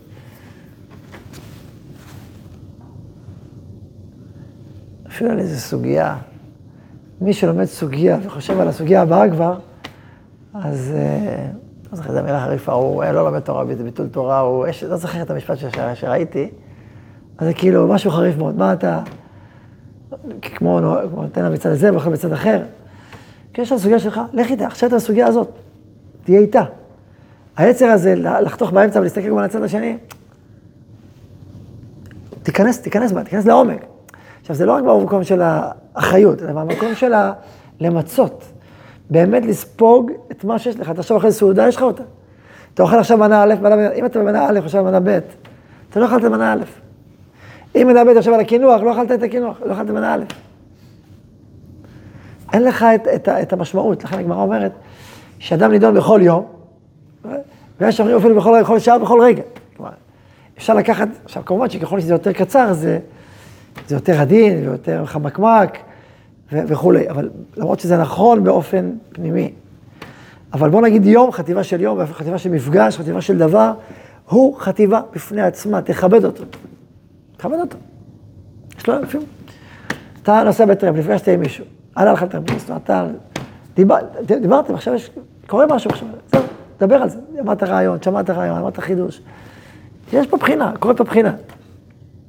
אפילו 5.19 5.31
על 5.31 5.39
איזו 5.39 5.61
סוגיה. 5.61 6.17
מי 7.21 7.33
שלומד 7.33 7.65
סוגיה 7.65 8.19
וחושב 8.23 8.61
על 8.61 8.69
הסוגיה 8.69 9.03
הבאה 9.03 9.31
כבר, 9.31 9.59
אז 10.55 10.93
אה, 10.97 11.47
לא 11.93 11.97
זוכר, 11.97 12.13
זו 12.13 12.23
מילה 12.23 12.41
חריפה, 12.41 12.73
הוא 12.73 13.05
לא 13.05 13.25
לומד 13.25 13.41
תורה, 13.41 13.65
זה 13.77 13.85
ביטול 13.85 14.07
תורה, 14.07 14.41
הוא, 14.41 14.67
לא 14.89 14.97
זוכר 14.97 15.23
את 15.23 15.31
המשפט 15.31 15.57
שראיתי, 15.95 16.51
אז 17.39 17.47
זה 17.47 17.55
כאילו 17.55 17.89
משהו 17.89 18.11
חריף 18.11 18.39
מאוד, 18.39 18.57
מה 18.59 18.73
אתה, 18.73 19.01
כמו, 20.43 20.81
נותן 20.81 21.43
לה 21.43 21.51
בצד 21.51 21.71
הזה 21.71 21.93
ואוכל 21.93 22.11
בצד 22.11 22.33
אחר, 22.33 22.63
כי 23.53 23.63
יש 23.63 23.73
לה 23.73 23.79
סוגיה 23.79 23.99
שלך, 23.99 24.21
לך 24.33 24.51
איתה, 24.51 24.67
עכשיו 24.67 24.89
את 24.89 24.95
הסוגיה 24.95 25.27
הזאת, 25.27 25.51
תהיה 26.25 26.41
איתה. 26.41 26.63
היצר 27.59 27.87
הזה, 27.87 28.15
לחתוך 28.15 28.71
באמצע 28.71 29.01
ולהסתכל 29.01 29.29
גם 29.29 29.39
על 29.39 29.45
הצד 29.45 29.63
השני, 29.63 29.97
תיכנס, 32.43 32.83
תיכנס 32.83 33.13
בה, 33.13 33.25
תיכנס 33.25 33.47
לעומק. 33.47 33.85
עכשיו, 34.41 34.57
זה 34.57 34.67
לא 34.67 34.73
רק 34.73 34.85
במקום 34.85 35.25
של 35.25 35.43
האחריות, 35.43 36.43
אלא 36.43 36.53
במקום 36.53 36.95
של 36.95 37.15
ה... 37.15 37.33
למצות. 37.81 38.45
באמת 39.11 39.47
לספוג 39.47 40.11
את 40.33 40.45
מה 40.45 40.59
שיש 40.59 40.77
לך. 40.77 40.91
אתה 40.91 41.01
עכשיו 41.01 41.17
אוכל 41.17 41.31
סעודה, 41.31 41.69
יש 41.69 41.77
לך 41.77 41.83
אותה. 41.83 42.03
אתה 42.75 42.83
אוכל 42.83 42.99
עכשיו 42.99 43.19
מנה 43.19 43.43
א', 43.43 43.55
מנה 43.61 43.77
ב', 43.77 43.93
אם 43.95 44.07
אתה 44.07 44.19
במנה 44.19 44.49
א', 44.51 44.59
עכשיו 44.65 44.85
במנה 44.85 45.01
ב', 45.01 45.19
אתה 45.91 46.01
לא 46.01 46.07
אכלת 46.07 46.25
מנה 46.25 46.53
א'. 46.53 46.63
אם 47.75 47.87
מנה 47.87 48.05
ב' 48.05 48.09
עכשיו 48.09 48.35
על 48.35 48.41
הקינוח, 48.41 48.81
לא 48.81 48.93
אכלת 48.93 49.13
את 49.13 49.23
הקינוח, 49.23 49.57
לא 49.67 49.73
אכלת 49.73 49.91
מנה 49.91 50.15
א'. 50.15 50.25
אין 52.53 52.65
לך 52.65 52.87
את, 52.95 53.09
את, 53.15 53.29
את 53.29 53.53
המשמעות. 53.53 54.05
לכן 54.05 54.19
הגמרא 54.19 54.43
אומרת, 54.43 54.73
שאדם 55.39 55.71
נידון 55.71 55.95
בכל 55.95 56.21
יום, 56.23 56.58
ויש 57.81 57.97
שאומרים 57.97 58.17
אפילו 58.17 58.37
בכל, 58.37 58.61
בכל 58.63 58.79
שעה, 58.79 58.99
בכל 58.99 59.21
רגע. 59.21 59.43
כלומר, 59.77 59.93
אפשר 60.59 60.75
לקחת, 60.75 61.09
עכשיו 61.25 61.43
כמובן 61.45 61.71
שככל 61.71 62.01
שזה 62.01 62.13
יותר 62.13 62.33
קצר, 62.33 62.73
זה, 62.73 62.99
זה 63.89 63.97
יותר 63.97 64.21
עדין 64.21 64.59
ויותר 64.69 65.07
חמקמק 65.07 65.79
ו- 66.53 66.63
וכולי, 66.67 67.11
אבל 67.11 67.31
למרות 67.57 67.81
שזה 67.81 67.97
נכון 67.97 68.45
באופן 68.45 68.91
פנימי. 69.13 69.53
אבל 70.53 70.71
בוא 70.71 70.83
נגיד 70.83 71.07
יום, 71.07 71.33
חטיבה 71.33 71.65
של 71.65 71.81
יום, 71.81 72.07
חטיבה 72.07 72.39
של 72.39 72.51
מפגש, 72.51 72.99
חטיבה 72.99 73.21
של 73.21 73.39
דבר, 73.39 73.73
הוא 74.29 74.57
חטיבה 74.59 75.01
בפני 75.15 75.43
עצמה, 75.43 75.83
תכבד 75.83 76.25
אותו. 76.25 76.45
תכבד 77.37 77.59
אותו. 77.61 77.77
יש 78.79 78.87
לו 78.87 79.03
לפעמים. 79.03 79.27
אתה 80.23 80.43
נוסע 80.43 80.65
בטרמפ, 80.65 80.97
נפגשת 80.99 81.29
עם 81.29 81.41
מישהו, 81.41 81.65
עלה 81.95 82.13
לך 82.13 82.25
טרמפיסט, 82.25 82.71
אתה... 82.77 83.07
דיבר, 83.75 83.97
דיברתם, 84.41 84.75
עכשיו 84.75 84.95
יש, 84.95 85.11
קורה 85.47 85.67
משהו 85.67 85.91
עכשיו, 85.91 86.09
זהו, 86.33 86.43
דבר 86.81 86.95
על 86.95 87.09
זה. 87.09 87.19
אמרת 87.41 87.63
רעיון, 87.63 88.03
שמעת 88.03 88.31
רעיון, 88.31 88.59
אמרת 88.59 88.79
חידוש. 88.79 89.21
יש 90.13 90.27
פה 90.27 90.37
בחינה, 90.37 90.73
קורית 90.79 90.99
פה 90.99 91.05
בחינה. 91.05 91.35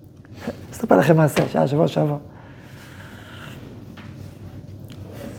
אספר 0.71 0.97
לכם 0.97 1.17
מעשה, 1.17 1.47
שהיה 1.47 1.67
שבוע 1.67 1.87
שעבר. 1.87 2.17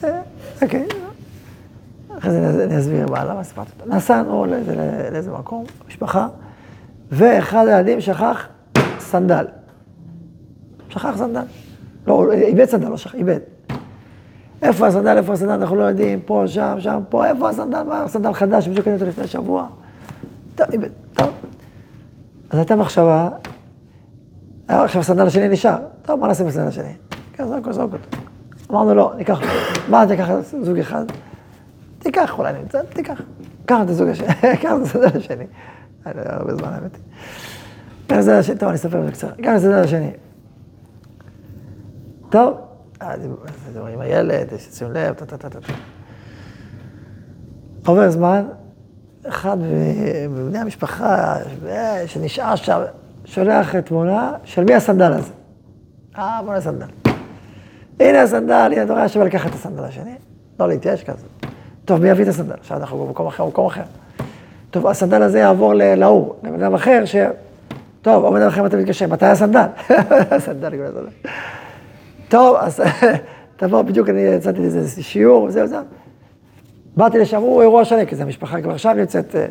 אה, 0.05 0.21
אוקיי, 0.63 0.87
אחרי 2.19 2.31
זה 2.33 2.65
אני 2.65 2.79
אסביר 2.79 3.07
מה, 3.07 3.25
למה 3.25 3.45
סיפרתי 3.45 3.71
אותו. 3.81 3.97
נסענו 3.97 4.47
לאיזה 5.13 5.31
מקום, 5.31 5.65
משפחה, 5.89 6.29
ואחד 7.11 7.67
הילדים 7.67 8.01
שכח 8.01 8.49
סנדל. 8.99 9.47
שכח 10.89 11.17
סנדל. 11.17 11.43
לא, 12.07 12.33
איבד 12.33 12.65
סנדל, 12.65 12.89
לא 12.89 12.97
שכח, 12.97 13.15
איבד. 13.15 13.39
איפה 14.63 14.87
הסנדל, 14.87 15.17
איפה 15.17 15.33
הסנדל, 15.33 15.53
אנחנו 15.53 15.77
לא 15.77 15.83
יודעים, 15.83 16.21
פה, 16.21 16.45
שם, 16.47 16.77
שם, 16.79 17.01
פה, 17.09 17.27
איפה 17.27 17.49
הסנדל, 17.49 17.83
מה, 17.83 18.03
הסנדל 18.03 18.33
חדש, 18.33 18.69
בדיוק 18.69 18.85
קניתי 18.85 19.01
אותו 19.01 19.11
לפני 19.11 19.27
שבוע. 19.27 19.67
טוב, 20.55 20.67
טוב. 21.15 21.29
אז 22.51 22.59
הייתה 22.59 22.77
מחשבה, 22.77 23.29
היה 24.69 24.85
עכשיו 24.85 25.01
הסנדל 25.01 25.27
השני 25.27 25.49
נשאר, 25.49 25.79
טוב, 26.03 26.21
מה 26.21 26.29
נעשה 26.29 26.43
עם 26.43 26.49
הסנדל 26.49 26.69
השני? 26.69 26.93
כן, 27.33 27.47
זרוק 27.47 27.59
אותו, 27.59 27.73
זרוק 27.73 27.93
אותו. 27.93 28.19
אמרנו, 28.71 28.95
לא, 28.95 29.13
ניקח. 29.17 29.41
מה, 29.89 30.07
תיקח 30.07 30.29
זוג 30.63 30.79
אחד? 30.79 31.05
תיקח, 31.99 32.39
אולי 32.39 32.53
נמצא, 32.53 32.81
תיקח. 32.93 33.23
קח 33.67 33.77
את 33.85 33.89
הזוג 33.91 34.09
השני, 34.09 34.27
קח 34.63 34.73
את 34.77 34.83
הסנדל 34.83 35.19
השני. 35.19 35.45
היה 36.05 36.15
לי 36.15 36.21
הרבה 36.25 36.55
זמן, 36.55 36.69
האמת. 36.69 36.99
קח 38.07 38.15
את 38.15 38.19
הסנדל 38.19 38.39
השני, 38.39 38.59
טוב, 38.59 38.69
אני 38.69 38.77
אספר 38.77 39.05
זה 39.05 39.13
קצר. 39.13 39.31
קח 39.31 39.51
את 39.51 39.57
הסנדל 39.57 39.83
השני. 39.83 40.11
טוב, 42.31 42.55
אז 43.01 43.21
עם 43.93 44.01
הילד, 44.01 44.53
יש 44.53 44.69
לשים 44.69 44.93
לב, 44.93 45.15
טה 45.15 45.27
טה 45.27 45.39
טה 45.39 45.51
טה. 45.51 45.59
עובר 47.87 48.11
זמן, 48.11 48.45
אחד 49.29 49.57
מבני 50.31 50.59
המשפחה 50.59 51.37
שנשאר 52.07 52.57
שם, 52.57 52.81
שולח 53.25 53.77
תמונה 53.77 54.33
של 54.45 54.65
מי 54.65 54.75
הסנדל 54.75 55.13
הזה. 55.13 55.33
אה, 56.19 56.41
בוא 56.45 56.55
הסנדל. 56.55 56.87
הנה 58.01 58.23
הסנדל, 58.23 58.73
הנה 58.77 58.93
רואה 58.93 59.09
שווה 59.09 59.25
לקחת 59.25 59.51
את 59.51 59.55
הסנדל 59.55 59.85
השני, 59.85 60.15
לא 60.61 60.69
להתייאש 60.69 61.05
כזה. 61.05 61.27
טוב, 61.85 62.03
מי 62.03 62.09
יביא 62.09 62.25
את 62.25 62.29
הסנדל? 62.29 62.55
עכשיו 62.61 62.77
אנחנו 62.77 63.07
במקום 63.07 63.27
אחר, 63.27 63.45
במקום 63.45 63.67
אחר. 63.67 63.83
טוב, 64.71 64.87
הסנדל 64.87 65.23
הזה 65.23 65.39
יעבור 65.39 65.75
להוא, 65.75 66.35
לבן 66.43 66.63
אדם 66.63 66.75
אחר, 66.75 67.05
ש... 67.05 67.17
טוב, 68.03 68.37
אדם 68.37 68.49
אחר 68.49 68.67
אתה 68.67 68.77
מתקשר, 68.77 69.07
מתי 69.07 69.27
הסנדל? 69.27 69.67
הסנדל, 70.31 70.71
כל 70.71 70.85
הסנדל. 70.85 71.07
טוב, 72.31 72.57
אז 72.61 72.83
תבוא, 73.57 73.83
בדיוק 73.83 74.09
אני 74.09 74.21
יצאתי 74.21 74.59
לאיזה 74.59 75.03
שיעור, 75.03 75.43
וזהו, 75.43 75.67
זהו. 75.67 75.81
באתי 76.97 77.19
לשם, 77.19 77.41
הוא 77.41 77.63
אירוע 77.63 77.85
שלם, 77.85 78.05
כי 78.05 78.17
זו 78.17 78.23
המשפחה 78.23 78.61
כבר 78.61 78.73
עכשיו 78.73 78.95
נמצאת, 78.95 79.37
אה, 79.37 79.47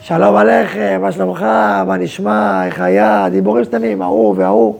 שלום 0.00 0.36
עליכם, 0.36 0.98
מה 1.02 1.12
שלומך, 1.12 1.42
מה 1.86 1.96
נשמע, 1.96 2.66
איך 2.66 2.80
היה, 2.80 3.28
דיבורים 3.30 3.64
שלמים, 3.64 4.02
ההוא 4.02 4.34
וההוא. 4.36 4.78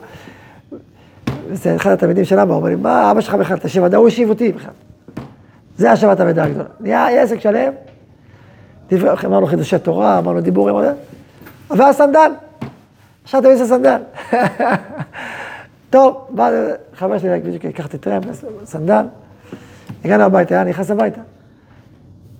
וזה 1.48 1.76
אחד 1.76 1.90
התלמידים 1.90 2.24
של 2.24 2.38
אבא, 2.38 2.54
אומר 2.54 2.68
לי, 2.68 2.74
מה, 2.74 3.10
אבא 3.10 3.20
שלך 3.20 3.34
בכלל, 3.34 3.56
תשיב, 3.58 3.94
ההוא 3.94 4.08
השיב 4.08 4.28
אותי 4.28 4.52
בכלל. 4.52 4.72
זה 5.76 5.92
השבת 5.92 6.20
המידע 6.20 6.44
הגדולה. 6.44 6.68
נהיה 6.80 7.22
עסק 7.22 7.40
שלם, 7.40 7.72
אמרנו 9.24 9.46
חידושי 9.46 9.78
תורה, 9.78 10.18
אמרנו 10.18 10.40
דיבורים, 10.40 10.76
והסנדל. 11.70 12.30
עכשיו 13.24 13.40
תביא 13.40 13.54
את 13.54 13.60
הסנדל. 13.60 14.00
טוב, 15.90 16.26
בא 16.30 16.50
חבר 16.94 17.18
שלי, 17.18 17.40
בדיוק 17.40 17.64
לקחתי 17.64 17.98
טרמפ, 17.98 18.24
סנדל, 18.64 19.04
הגענו 20.04 20.24
הביתה, 20.24 20.54
היה 20.54 20.64
נכנס 20.64 20.90
הביתה. 20.90 21.20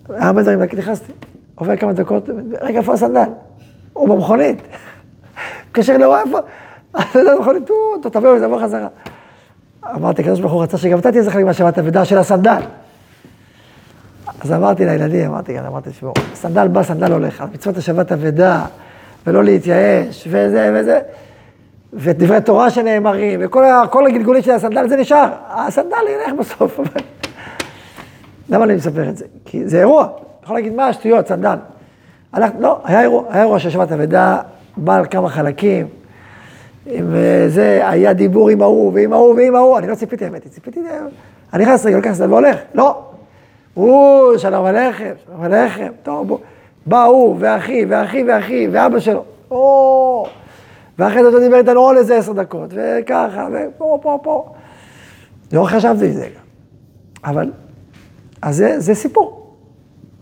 היה 0.08 0.26
הרבה 0.26 0.42
דברים, 0.42 0.62
נכנסתי, 0.62 1.12
עובר 1.54 1.76
כמה 1.76 1.92
דקות, 1.92 2.28
רגע, 2.60 2.78
איפה 2.78 2.92
הסנדל? 2.92 3.28
הוא 3.92 4.08
במכונית. 4.08 4.62
מתקשר 5.66 5.96
לאירוע, 5.96 6.22
איפה? 6.26 6.38
הסנדל 6.94 7.36
במכונית, 7.36 7.62
טוב, 7.66 8.12
תבוא, 8.12 8.38
תבוא 8.38 8.62
חזרה. 8.62 8.88
אמרתי, 9.94 10.22
הקדוש 10.22 10.40
ברוך 10.40 10.52
הוא 10.52 10.62
רצה 10.62 10.78
שגם 10.78 10.98
אתה 10.98 11.10
תהיה 11.10 11.22
זכר 11.22 11.38
לי 11.38 11.44
מהשבת 11.44 11.78
אבדה 11.78 12.04
של 12.04 12.18
הסנדל. 12.18 12.60
אז 14.40 14.52
אמרתי 14.52 14.84
לילדים, 14.84 15.30
אמרתי, 15.30 15.60
אמרתי, 15.60 15.90
תשמעו, 15.90 16.12
סנדל 16.34 16.68
בא, 16.68 16.82
סנדל 16.82 17.12
הולך, 17.12 17.40
על 17.40 17.48
מצוות 17.54 17.76
השבת 17.76 18.12
אבדה, 18.12 18.64
ולא 19.26 19.44
להתייאש, 19.44 20.28
וזה 20.30 20.72
וזה, 20.74 21.00
ודברי 21.96 22.40
תורה 22.40 22.70
שנאמרים, 22.70 23.40
וכל 23.42 24.06
הגלגולים 24.06 24.42
של 24.42 24.50
הסנדל, 24.50 24.88
זה 24.88 24.96
נשאר. 24.96 25.28
הסנדל 25.48 25.96
ילך 26.08 26.32
בסוף. 26.38 26.80
למה 28.48 28.64
אני 28.64 28.74
מספר 28.74 29.08
את 29.08 29.16
זה? 29.16 29.24
כי 29.44 29.68
זה 29.68 29.78
אירוע. 29.78 30.02
אתה 30.04 30.44
יכול 30.44 30.56
להגיד, 30.56 30.74
מה 30.74 30.86
השטויות, 30.86 31.28
סנדל. 31.28 31.56
הלכת, 32.32 32.54
לא, 32.58 32.80
היה 32.84 33.00
אירוע, 33.00 33.22
היה 33.30 33.42
אירוע 33.42 33.58
של 33.58 33.70
שבת 33.70 33.92
אבדה, 33.92 34.38
בעל 34.76 35.06
כמה 35.10 35.28
חלקים, 35.28 35.86
וזה, 36.86 37.88
היה 37.88 38.12
דיבור 38.12 38.48
עם 38.48 38.62
ההוא, 38.62 38.92
ועם 38.94 39.12
ההוא, 39.12 39.34
ועם 39.34 39.54
ההוא, 39.54 39.78
אני 39.78 39.86
לא 39.86 39.94
ציפיתי, 39.94 40.24
האמת, 40.24 40.46
ציפיתי, 40.46 40.80
אני 41.52 41.64
נכנס 41.64 41.86
רגע, 41.86 41.96
לוקח 41.96 42.12
סנדל 42.12 42.30
והולך, 42.30 42.56
לא. 42.74 43.02
הוא, 43.74 44.38
שלום 44.38 44.66
עליכם, 44.66 45.12
שלום 45.26 45.42
עליכם, 45.42 45.92
טוב, 46.02 46.28
בוא. 46.28 46.38
בא 46.86 47.04
הוא, 47.04 47.36
ואחי, 47.38 47.84
ואחי, 47.88 48.24
ואחי, 48.28 48.68
ואבא 48.72 49.00
שלו, 49.00 49.24
או, 49.50 50.26
ואחרי 50.98 51.22
זה 51.22 51.28
הוא 51.28 51.40
דיבר 51.40 51.56
איתנו 51.56 51.80
עוד 51.80 51.96
איזה 51.96 52.16
עשר 52.16 52.32
דקות, 52.32 52.70
וככה, 52.72 53.48
ופה, 53.52 53.98
פה, 54.02 54.18
פה. 54.22 54.54
לא 55.52 55.64
חשבתי 55.64 56.06
על 56.06 56.12
זה 56.12 56.26
גם. 56.26 56.42
אבל, 57.24 57.52
אז 58.42 58.56
זה, 58.56 58.80
זה 58.80 58.94
סיפור. 58.94 59.56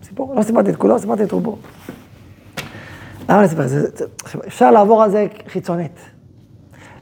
סיפור, 0.03 0.35
לא 0.35 0.43
סיפרתי 0.43 0.71
את 0.71 0.77
כולו, 0.77 0.99
סיפרתי 0.99 1.23
את 1.23 1.33
רובו. 1.33 1.57
למה 3.29 3.39
אני 3.39 3.47
אספר? 3.47 3.67
זה, 3.67 3.81
זה, 3.97 4.05
אפשר 4.47 4.71
לעבור 4.71 5.03
על 5.03 5.11
זה 5.11 5.27
חיצונית. 5.49 6.01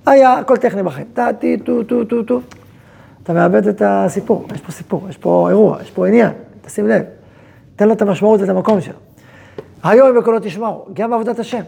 היה 0.07 0.39
הכל 0.39 0.57
טכני 0.57 0.83
בחיים, 0.83 1.07
טה, 1.15 1.29
טי, 1.39 1.57
טו, 1.57 1.83
טו, 1.83 2.05
טו, 2.05 2.23
טו. 2.23 2.41
אתה 3.23 3.33
מאבד 3.33 3.69
את 3.69 3.83
הסיפור, 3.85 4.47
יש 4.55 4.61
פה 4.61 4.73
סיפור, 4.73 5.09
יש 5.09 5.17
פה 5.17 5.49
אירוע, 5.49 5.83
יש 5.83 5.91
פה 5.91 6.09
עניין, 6.09 6.31
תשים 6.63 6.89
לב. 6.89 7.03
תן 7.77 7.89
לו 7.89 7.93
את 7.93 8.03
המשמעות 8.03 8.41
ואת 8.41 8.49
המקום 8.49 8.81
שלו. 8.81 8.99
היום 9.83 10.19
בקולו 10.19 10.39
תשמעו, 10.43 10.87
גם 10.93 11.11
בעבודת 11.11 11.39
השם. 11.39 11.63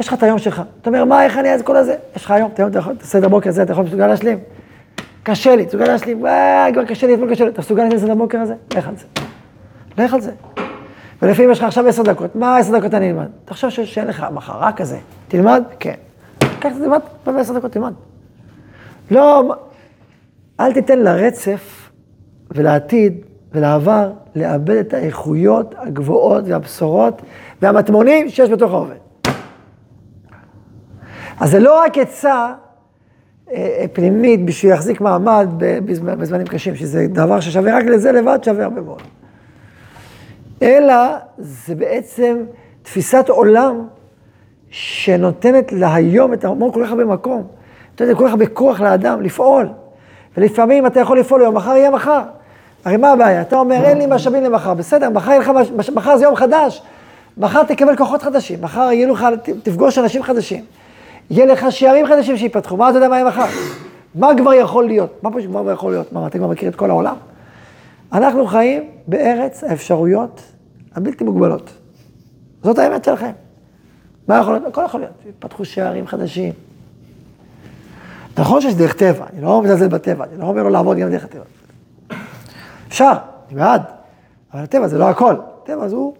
יש 0.00 0.08
לך 0.08 0.14
את 0.14 0.22
היום 0.22 0.38
שלך. 0.38 0.62
אתה 0.80 0.90
אומר, 0.90 1.04
מה, 1.04 1.24
איך 1.24 1.38
אני 1.38 1.52
אעשה 1.52 1.64
כל 1.64 1.76
הזה? 1.76 1.94
יש 2.16 2.24
לך 2.24 2.30
היום, 2.30 2.50
אתה 2.54 2.62
היום, 2.62 2.70
אתה 2.70 2.78
יכול, 2.78 2.94
סדר 3.02 3.28
בוקר 3.28 3.48
הזה, 3.48 3.62
אתה 3.62 3.72
יכול 3.72 3.84
מסוגל 3.84 4.06
להשלים? 4.06 4.38
קשה 5.22 5.56
לי, 5.56 5.66
מסוגל 5.66 5.84
להשלים, 5.84 6.20
וואי, 6.20 6.72
כבר 6.72 6.84
קשה 6.84 7.06
לי, 7.06 7.14
אתמול 7.14 7.30
קשה 7.30 7.44
לי. 7.44 7.50
אתה 7.50 7.60
מסוגל 7.60 7.82
להשלים 7.82 8.00
סדר 8.00 8.14
בוקר 8.14 8.38
הזה? 8.38 8.54
לך 8.76 8.88
על 8.88 8.96
זה. 8.96 9.04
לך 9.98 10.14
על 10.14 10.20
זה. 10.20 10.32
ולפעמים 11.22 11.50
יש 11.50 11.58
לך 11.58 11.64
עכשיו 11.64 11.86
עשר 11.86 12.02
דקות, 12.02 12.36
מה 12.36 12.56
עשר 12.56 12.78
דקות 12.78 12.94
אני 12.94 13.10
אלמד? 13.10 13.26
תחשוב 13.44 13.70
שאין 13.70 14.06
לך 14.06 14.26
מחר, 14.32 14.58
רק 14.58 14.76
כזה. 14.76 14.98
תלמד? 15.28 15.62
כן. 15.80 15.94
קח 16.60 16.70
תלמד, 16.78 17.00
בעשר 17.26 17.58
דקות 17.58 17.72
תלמד. 17.72 17.92
לא, 19.10 19.54
אל 20.60 20.72
תיתן 20.72 20.98
לרצף 20.98 21.90
ולעתיד 22.50 23.20
ולעבר 23.52 24.12
לאבד 24.36 24.76
את 24.76 24.94
האיכויות 24.94 25.74
הגבוהות 25.78 26.44
והבשורות 26.46 27.22
והמטמונים 27.62 28.28
שיש 28.28 28.50
בתוך 28.50 28.72
העובד. 28.72 29.07
אז 31.40 31.50
זה 31.50 31.58
לא 31.58 31.80
רק 31.80 31.98
עצה 31.98 32.52
אה, 33.52 33.84
פנימית 33.92 34.44
בשביל 34.44 34.72
להחזיק 34.72 35.00
מעמד 35.00 35.48
בזמנים 35.88 36.46
קשים, 36.46 36.76
שזה 36.76 37.06
דבר 37.08 37.40
ששווה 37.40 37.78
רק 37.78 37.84
לזה 37.84 38.12
לבד, 38.12 38.38
שווה 38.44 38.64
הרבה 38.64 38.80
מאוד. 38.80 39.02
אלא 40.62 40.94
זה 41.38 41.74
בעצם 41.74 42.36
תפיסת 42.82 43.28
עולם 43.28 43.86
שנותנת 44.70 45.72
להיום 45.72 46.32
את 46.32 46.44
המון 46.44 46.72
כל 46.72 46.84
כך 46.84 46.90
הרבה 46.90 47.04
מקום, 47.04 47.46
נותנת 47.90 48.16
כל 48.16 48.24
כך 48.24 48.30
הרבה 48.30 48.46
כוח 48.46 48.80
לאדם 48.80 49.22
לפעול. 49.22 49.68
ולפעמים 50.36 50.86
אתה 50.86 51.00
יכול 51.00 51.18
לפעול 51.18 51.42
היום, 51.42 51.54
מחר 51.54 51.76
יהיה 51.76 51.90
מחר. 51.90 52.22
הרי 52.84 52.96
מה 52.96 53.12
הבעיה? 53.12 53.40
אתה 53.40 53.56
אומר, 53.56 53.84
אין 53.84 53.98
לי 53.98 54.06
משאבים 54.06 54.44
למחר, 54.44 54.74
בסדר, 54.74 55.10
מחר 55.10 55.30
יהיה 55.30 55.40
לך, 55.40 55.50
מחר 55.94 56.16
זה 56.16 56.24
יום 56.24 56.36
חדש. 56.36 56.82
מחר 57.38 57.62
תקבל 57.62 57.96
כוחות 57.96 58.22
חדשים, 58.22 58.58
מחר 58.62 58.92
יהיו 58.92 59.12
לך, 59.12 59.26
תפגוש 59.62 59.98
אנשים 59.98 60.22
חדשים. 60.22 60.64
יהיה 61.30 61.46
לך 61.46 61.66
שערים 61.70 62.06
חדשים 62.06 62.36
שיפתחו, 62.36 62.76
מה 62.76 62.90
אתה 62.90 62.98
יודע 62.98 63.08
מה 63.08 63.16
יהיה 63.16 63.28
מחר? 63.28 63.46
מה 64.14 64.28
כבר 64.36 64.52
יכול 64.52 64.86
להיות? 64.86 65.22
מה 65.22 65.30
פה 65.30 65.42
שכבר 65.42 65.72
יכול 65.72 65.92
להיות? 65.92 66.12
מה, 66.12 66.26
אתה 66.26 66.38
כבר 66.38 66.46
מכיר 66.46 66.68
את 66.68 66.76
כל 66.76 66.90
העולם? 66.90 67.16
אנחנו 68.12 68.46
חיים 68.46 68.90
בארץ 69.06 69.64
האפשרויות 69.64 70.42
הבלתי 70.94 71.24
מוגבלות. 71.24 71.70
זאת 72.62 72.78
האמת 72.78 73.04
שלכם. 73.04 73.30
מה 74.28 74.38
יכול 74.38 74.52
להיות? 74.52 74.66
הכל 74.66 74.82
יכול 74.84 75.00
להיות. 75.00 75.12
יפתחו 75.28 75.64
שערים 75.64 76.06
חדשים. 76.06 76.52
נכון 78.38 78.60
שיש 78.60 78.74
דרך 78.74 78.94
טבע, 78.94 79.26
אני 79.32 79.42
לא 79.42 79.62
מזלזל 79.62 79.88
בטבע, 79.88 80.24
אני 80.24 80.40
לא 80.40 80.44
אומר 80.44 80.62
לו 80.62 80.68
לעבוד 80.68 80.96
גם 80.96 81.10
דרך 81.10 81.24
הטבע. 81.24 81.44
אפשר, 82.88 83.12
אני 83.48 83.56
בעד, 83.56 83.82
אבל 84.54 84.62
הטבע 84.62 84.88
זה 84.88 84.98
לא 84.98 85.08
הכל. 85.08 85.34
הטבע 85.62 85.88
זו 85.88 86.12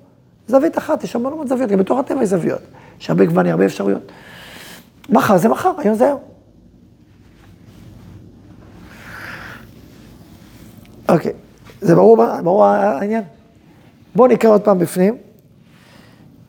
זווית 0.49 0.79
אחת, 0.79 1.05
יש 1.05 1.17
המון 1.17 1.33
המון 1.33 1.47
זוויות, 1.47 1.71
גם 1.71 1.79
בתוך 1.79 1.99
הטבע 1.99 2.23
יש 2.23 2.29
זוויות. 2.29 2.61
יש 3.01 3.11
הרבה 3.11 3.25
גוונים, 3.25 3.53
הרבה 3.53 3.65
אפשרויות. 3.65 4.13
מחר 5.09 5.39
זה 5.39 5.49
מחר, 5.49 5.73
היום 5.79 5.95
זה 5.95 6.05
היום. 6.05 6.21
אוקיי, 11.09 11.33
זה 11.81 11.95
ברור, 11.95 12.17
ברור 12.43 12.65
העניין? 12.65 13.23
בואו 14.15 14.29
נקרא 14.29 14.51
עוד 14.51 14.61
פעם 14.61 14.79
בפנים. 14.79 15.17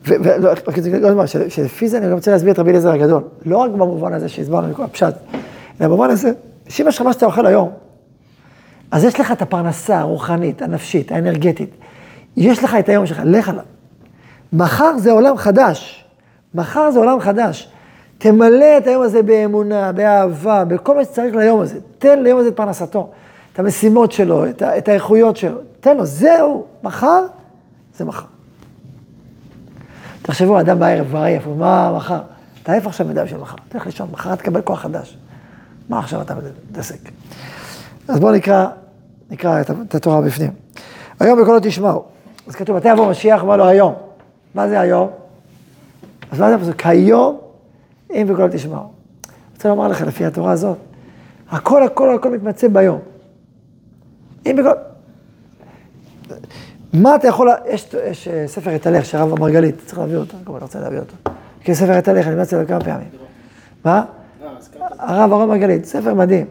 ולא, 0.04 1.26
שלפי 1.48 1.88
זה 1.88 1.98
אני 1.98 2.06
גם 2.06 2.12
רוצה 2.12 2.30
להסביר 2.30 2.52
את 2.52 2.58
רבי 2.58 2.70
אליעזר 2.70 2.90
הגדול. 2.90 3.22
לא 3.44 3.58
רק 3.58 3.70
במובן 3.70 4.12
הזה 4.12 4.28
שהסברנו 4.28 4.84
הפשט, 4.84 5.14
אלא 5.80 5.88
במובן 5.88 6.10
הזה, 6.10 6.32
שאם 6.68 6.88
יש 6.88 6.96
לך 6.96 7.02
מה 7.02 7.12
שאתה 7.12 7.26
אוכל 7.26 7.46
היום, 7.46 7.70
אז 8.90 9.04
יש 9.04 9.20
לך 9.20 9.32
את 9.32 9.42
הפרנסה 9.42 9.98
הרוחנית, 9.98 10.62
הנפשית, 10.62 11.12
האנרגטית. 11.12 11.70
יש 12.36 12.64
לך 12.64 12.74
את 12.74 12.88
היום 12.88 13.06
שלך, 13.06 13.20
לך 13.24 13.48
עליו. 13.48 13.64
מחר 14.52 14.98
זה 14.98 15.10
עולם 15.10 15.36
חדש. 15.36 16.04
מחר 16.54 16.90
זה 16.90 16.98
עולם 16.98 17.20
חדש. 17.20 17.72
תמלא 18.20 18.78
את 18.78 18.86
היום 18.86 19.02
הזה 19.02 19.22
באמונה, 19.22 19.92
באהבה, 19.92 20.64
בכל 20.64 20.96
מה 20.96 21.04
שצריך 21.04 21.34
ליום 21.34 21.60
הזה. 21.60 21.78
תן 21.98 22.22
ליום 22.22 22.40
הזה 22.40 22.48
את 22.48 22.56
פרנסתו, 22.56 23.10
את 23.52 23.58
המשימות 23.58 24.12
שלו, 24.12 24.48
את, 24.48 24.62
את 24.62 24.88
האיכויות 24.88 25.36
שלו. 25.36 25.58
תן 25.80 25.96
לו, 25.96 26.06
זהו, 26.06 26.64
מחר, 26.82 27.24
זה 27.96 28.04
מחר. 28.04 28.26
תחשבו, 30.22 30.60
אדם 30.60 30.78
בערב 30.78 31.08
כבר 31.08 31.18
עייף, 31.18 31.42
מה 31.58 31.92
מחר? 31.96 32.20
אתה 32.62 32.72
עייף 32.72 32.86
עכשיו 32.86 33.06
מדי 33.06 33.22
של 33.26 33.36
מחר, 33.36 33.56
תלך 33.68 33.86
לישון, 33.86 34.08
מחר 34.12 34.34
תקבל 34.34 34.60
כוח 34.60 34.80
חדש. 34.80 35.18
מה 35.88 35.98
עכשיו 35.98 36.22
אתה 36.22 36.34
מתעסק? 36.70 37.10
אז 38.08 38.20
בואו 38.20 38.32
נקרא, 38.32 38.66
נקרא 39.30 39.60
את, 39.60 39.70
את 39.70 39.94
התורה 39.94 40.20
בפנים. 40.20 40.50
היום 41.20 41.42
בקולו 41.42 41.58
תשמעו. 41.62 42.04
אז 42.48 42.54
כתוב, 42.54 42.76
מתי 42.76 42.88
יבוא 42.88 43.10
משיח? 43.10 43.42
אמר 43.42 43.56
לו 43.56 43.66
היום. 43.66 43.94
מה 44.54 44.68
זה 44.68 44.80
היום? 44.80 45.10
אז 46.30 46.40
מה 46.40 46.48
זה 46.48 46.54
הפסוק? 46.54 46.86
היום 46.86 47.49
אם 48.14 48.26
בקולו 48.30 48.48
תשמעו. 48.52 48.92
רוצה 49.54 49.68
לומר 49.68 49.88
לך, 49.88 50.02
לפי 50.02 50.24
התורה 50.24 50.52
הזאת, 50.52 50.78
הכל, 51.50 51.82
הכל, 51.82 52.14
הכל 52.14 52.30
מתמצא 52.30 52.68
ביום. 52.68 52.98
אם 54.46 54.56
בקולו... 54.56 54.74
מה 56.92 57.16
אתה 57.16 57.28
יכול, 57.28 57.48
יש, 57.68 57.94
יש 58.10 58.28
ספר 58.46 58.76
את 58.76 58.86
הלך 58.86 59.04
של 59.04 59.18
הרב 59.18 59.40
מרגלית, 59.40 59.74
צריך 59.86 59.98
להביא 59.98 60.16
אותו, 60.16 60.36
אני 60.36 60.58
רוצה 60.62 60.80
להביא 60.80 60.98
אותו. 60.98 61.14
כי 61.60 61.74
ספר 61.74 61.98
את 61.98 62.08
הלך, 62.08 62.26
אני 62.26 62.42
את 62.42 62.48
זה 62.48 62.64
כמה 62.68 62.80
פעמים. 62.80 63.08
מה? 63.84 64.04
הרב 64.98 65.32
הרב 65.32 65.48
מרגלית, 65.48 65.84
ספר 65.84 66.14
מדהים. 66.14 66.46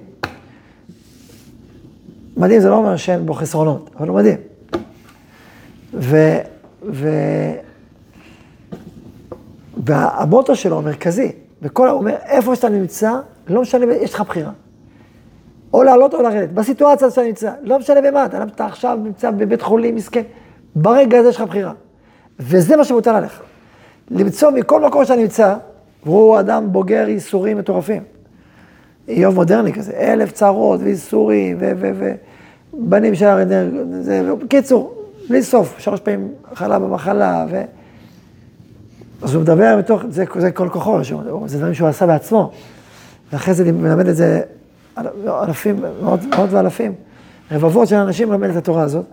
מדהים 2.38 2.62
זה 2.62 2.70
לא 2.70 2.76
אומר 2.76 2.96
שאין 2.96 3.26
בו 3.26 3.34
חסרונות, 3.34 3.90
אבל 3.98 4.08
הוא 4.08 4.16
מדהים. 4.16 4.38
ו... 5.94 6.38
ו... 6.84 7.10
והמוטו 9.78 10.56
שלו 10.56 10.78
המרכזי, 10.78 11.32
וכל, 11.62 11.88
הוא 11.88 12.00
אומר, 12.00 12.16
איפה 12.26 12.56
שאתה 12.56 12.70
נמצא, 12.70 13.14
לא 13.48 13.62
משנה, 13.62 13.94
יש 13.94 14.14
לך 14.14 14.22
בחירה. 14.22 14.52
או 15.74 15.84
לעלות 15.84 16.14
או 16.14 16.22
לרדת, 16.22 16.50
בסיטואציה 16.50 17.10
שאתה 17.10 17.24
נמצא, 17.24 17.52
לא 17.62 17.80
משנה 17.80 18.02
במה, 18.02 18.26
אתה, 18.26 18.44
אתה 18.44 18.66
עכשיו 18.66 19.00
נמצא 19.04 19.32
בבית 19.32 19.62
חולים 19.62 19.96
מסכן, 19.96 20.22
ברגע 20.76 21.20
הזה 21.20 21.30
יש 21.30 21.36
לך 21.36 21.42
בחירה. 21.42 21.74
וזה 22.40 22.78
מה 22.78 22.84
שמוטל 22.84 23.16
עליך. 23.16 23.42
למצוא 24.12 24.52
מכל 24.52 24.82
מקום 24.82 25.06
שאתה 25.06 25.16
נמצא, 25.16 25.56
והוא 26.06 26.40
אדם 26.40 26.72
בוגר 26.72 27.10
ייסורים 27.10 27.58
מטורפים. 27.58 28.04
איוב 29.08 29.36
מודרני 29.36 29.74
כזה, 29.74 29.94
אלף 29.98 30.32
צרות 30.32 30.80
וייסורים, 30.84 31.58
ובנים 32.74 33.16
של 33.16 33.26
הרנר, 33.26 33.70
בקיצור, 34.44 34.96
בלי 35.30 35.44
סוף, 35.44 35.80
שלוש 35.80 36.00
פעמים 36.00 36.32
חלה 36.54 36.80
במחלה, 36.80 37.46
ו... 37.50 37.62
אז 39.22 39.34
הוא 39.34 39.42
מדבר 39.42 39.76
מתוך, 39.80 40.02
זה, 40.10 40.26
זה 40.38 40.52
כל 40.52 40.70
כוחו, 40.70 41.00
זה 41.46 41.58
דברים 41.58 41.74
שהוא 41.74 41.88
עשה 41.90 42.08
בעצמו. 42.08 42.52
ואחרי 43.34 43.54
זה 43.54 43.72
מלמד 43.72 44.08
את 44.08 44.16
זה 44.16 44.42
אלפים, 45.28 45.84
מאות, 46.02 46.20
מאות 46.26 46.50
ואלפים, 46.52 46.94
רבבות 47.52 47.88
של 47.88 47.96
אנשים 47.96 48.30
מלמד 48.30 48.50
את 48.50 48.56
התורה 48.56 48.84
הזאת. 48.84 49.06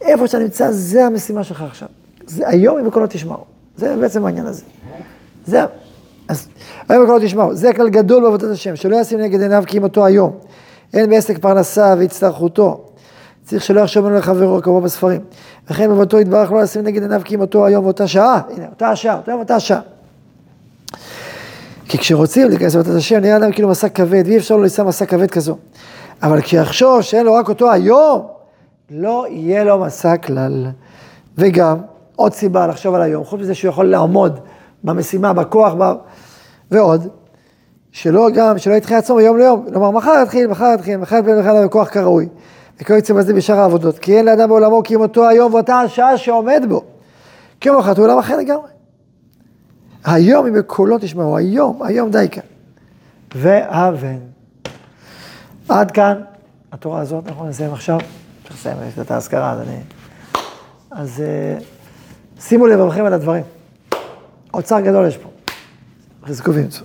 איפה 0.00 0.26
שאתה 0.26 0.38
נמצא, 0.38 0.70
זה 0.70 1.06
המשימה 1.06 1.44
שלך 1.44 1.62
עכשיו. 1.62 1.88
זה 2.26 2.48
היום 2.48 2.78
אם 2.78 2.86
בקולו 2.86 3.06
תשמעו. 3.08 3.44
זה 3.76 3.96
בעצם 3.96 4.26
העניין 4.26 4.46
הזה. 4.46 4.62
זה, 5.46 5.64
אז 6.28 6.48
היום 6.88 7.04
בקולו 7.04 7.18
תשמעו. 7.20 7.54
זה 7.54 7.72
כלל 7.72 7.88
גדול 7.88 8.22
בעבודת 8.22 8.50
השם, 8.50 8.76
שלא 8.76 8.96
ישים 8.96 9.20
נגד 9.20 9.40
עיניו 9.40 9.64
כי 9.66 9.78
אם 9.78 9.82
אותו 9.82 10.06
היום. 10.06 10.32
אין 10.94 11.10
בעסק 11.10 11.38
פרנסה 11.38 11.94
והצטרכותו. 11.98 12.89
צריך 13.50 13.62
שלא 13.62 13.80
יחשוב 13.80 14.04
ממנו 14.04 14.18
לחברו, 14.18 14.62
כמו 14.62 14.80
בספרים. 14.80 15.20
וכן 15.70 15.90
בבתו 15.90 16.20
יתברך 16.20 16.52
לא 16.52 16.62
לשים 16.62 16.82
נגד 16.82 17.02
עיניו 17.02 17.20
כי 17.24 17.34
אם 17.34 17.40
אותו 17.40 17.66
היום 17.66 17.84
ואותה 17.84 18.06
שעה. 18.06 18.40
הנה, 18.56 18.66
אותה 18.70 18.88
השעה, 18.88 19.16
אותו 19.16 19.30
יום 19.30 19.40
ואותה 19.40 19.60
שעה. 19.60 19.80
כי 21.88 21.98
כשרוצים 21.98 22.48
להיכנס 22.48 22.74
לבתת 22.74 22.94
השם, 22.96 23.18
נראה 23.18 23.38
להם 23.38 23.52
כאילו 23.52 23.68
מסע 23.68 23.88
כבד, 23.88 24.22
ואי 24.26 24.36
אפשר 24.36 24.56
לו 24.56 24.62
לישא 24.62 24.82
מסע 24.82 25.06
כבד 25.06 25.30
כזו. 25.30 25.56
אבל 26.22 26.40
כשיחשוב 26.40 27.02
שאין 27.02 27.26
לו 27.26 27.34
רק 27.34 27.48
אותו 27.48 27.72
היום, 27.72 28.26
לא 28.90 29.26
יהיה 29.30 29.64
לו 29.64 29.78
מסע 29.78 30.16
כלל. 30.16 30.66
וגם, 31.38 31.76
עוד 32.16 32.32
סיבה 32.32 32.66
לחשוב 32.66 32.94
על 32.94 33.02
היום, 33.02 33.24
חוץ 33.24 33.40
מזה 33.40 33.54
שהוא 33.54 33.68
יכול 33.68 33.86
לעמוד 33.86 34.40
במשימה, 34.84 35.32
בכוח, 35.32 35.72
ב... 35.78 35.92
ועוד, 36.70 37.08
שלא 37.92 38.30
גם, 38.34 38.58
שלא 38.58 38.74
יתחיל 38.74 38.96
עצמו 38.96 39.16
מיום 39.16 39.38
ליום, 39.38 39.66
כלומר, 39.72 39.90
מחר 39.90 40.22
יתחיל, 40.22 40.46
מחר 40.46 40.72
יתחיל, 40.74 40.96
מחר 40.96 41.16
יתחיל 41.16 41.38
בכלל 41.38 41.64
בכוח 41.66 41.88
כראוי. 41.88 42.28
וכו 42.82 42.92
יצא 42.92 43.14
בזה 43.14 43.34
בשאר 43.34 43.58
העבודות, 43.58 43.98
כי 43.98 44.16
אין 44.16 44.24
לאדם 44.24 44.48
בעולמו 44.48 44.82
כי 44.82 44.94
אם 44.94 45.00
אותו 45.00 45.28
היום 45.28 45.54
ואותה 45.54 45.80
השעה 45.80 46.18
שעומד 46.18 46.62
בו. 46.68 46.84
כי 47.60 47.68
יום 47.68 47.78
אחת 47.78 47.98
הוא 47.98 48.06
עולם 48.06 48.18
אחר 48.18 48.36
לגמרי. 48.36 48.68
היום 50.04 50.46
אם 50.46 50.52
בקולו 50.54 50.98
תשמעו, 50.98 51.36
היום, 51.36 51.82
היום 51.82 52.10
די 52.10 52.28
כאן. 52.30 52.42
ואבן. 53.34 54.18
עד 55.68 55.90
כאן 55.90 56.22
התורה 56.72 57.00
הזאת, 57.00 57.26
אנחנו 57.28 57.46
נסיים 57.46 57.72
עכשיו. 57.72 57.98
צריך 58.42 58.54
לסיים 58.54 58.76
את 59.00 59.10
האזכרה, 59.10 59.52
אז 59.52 59.60
אני... 59.60 59.80
אז 60.90 61.22
שימו 62.40 62.66
לב 62.66 62.80
לכם 62.80 63.04
על 63.04 63.12
הדברים. 63.12 63.44
אוצר 64.54 64.80
גדול 64.80 65.06
יש 65.06 65.16
פה. 65.16 65.28
חזקו 66.26 66.54
ואמצו. 66.54 66.84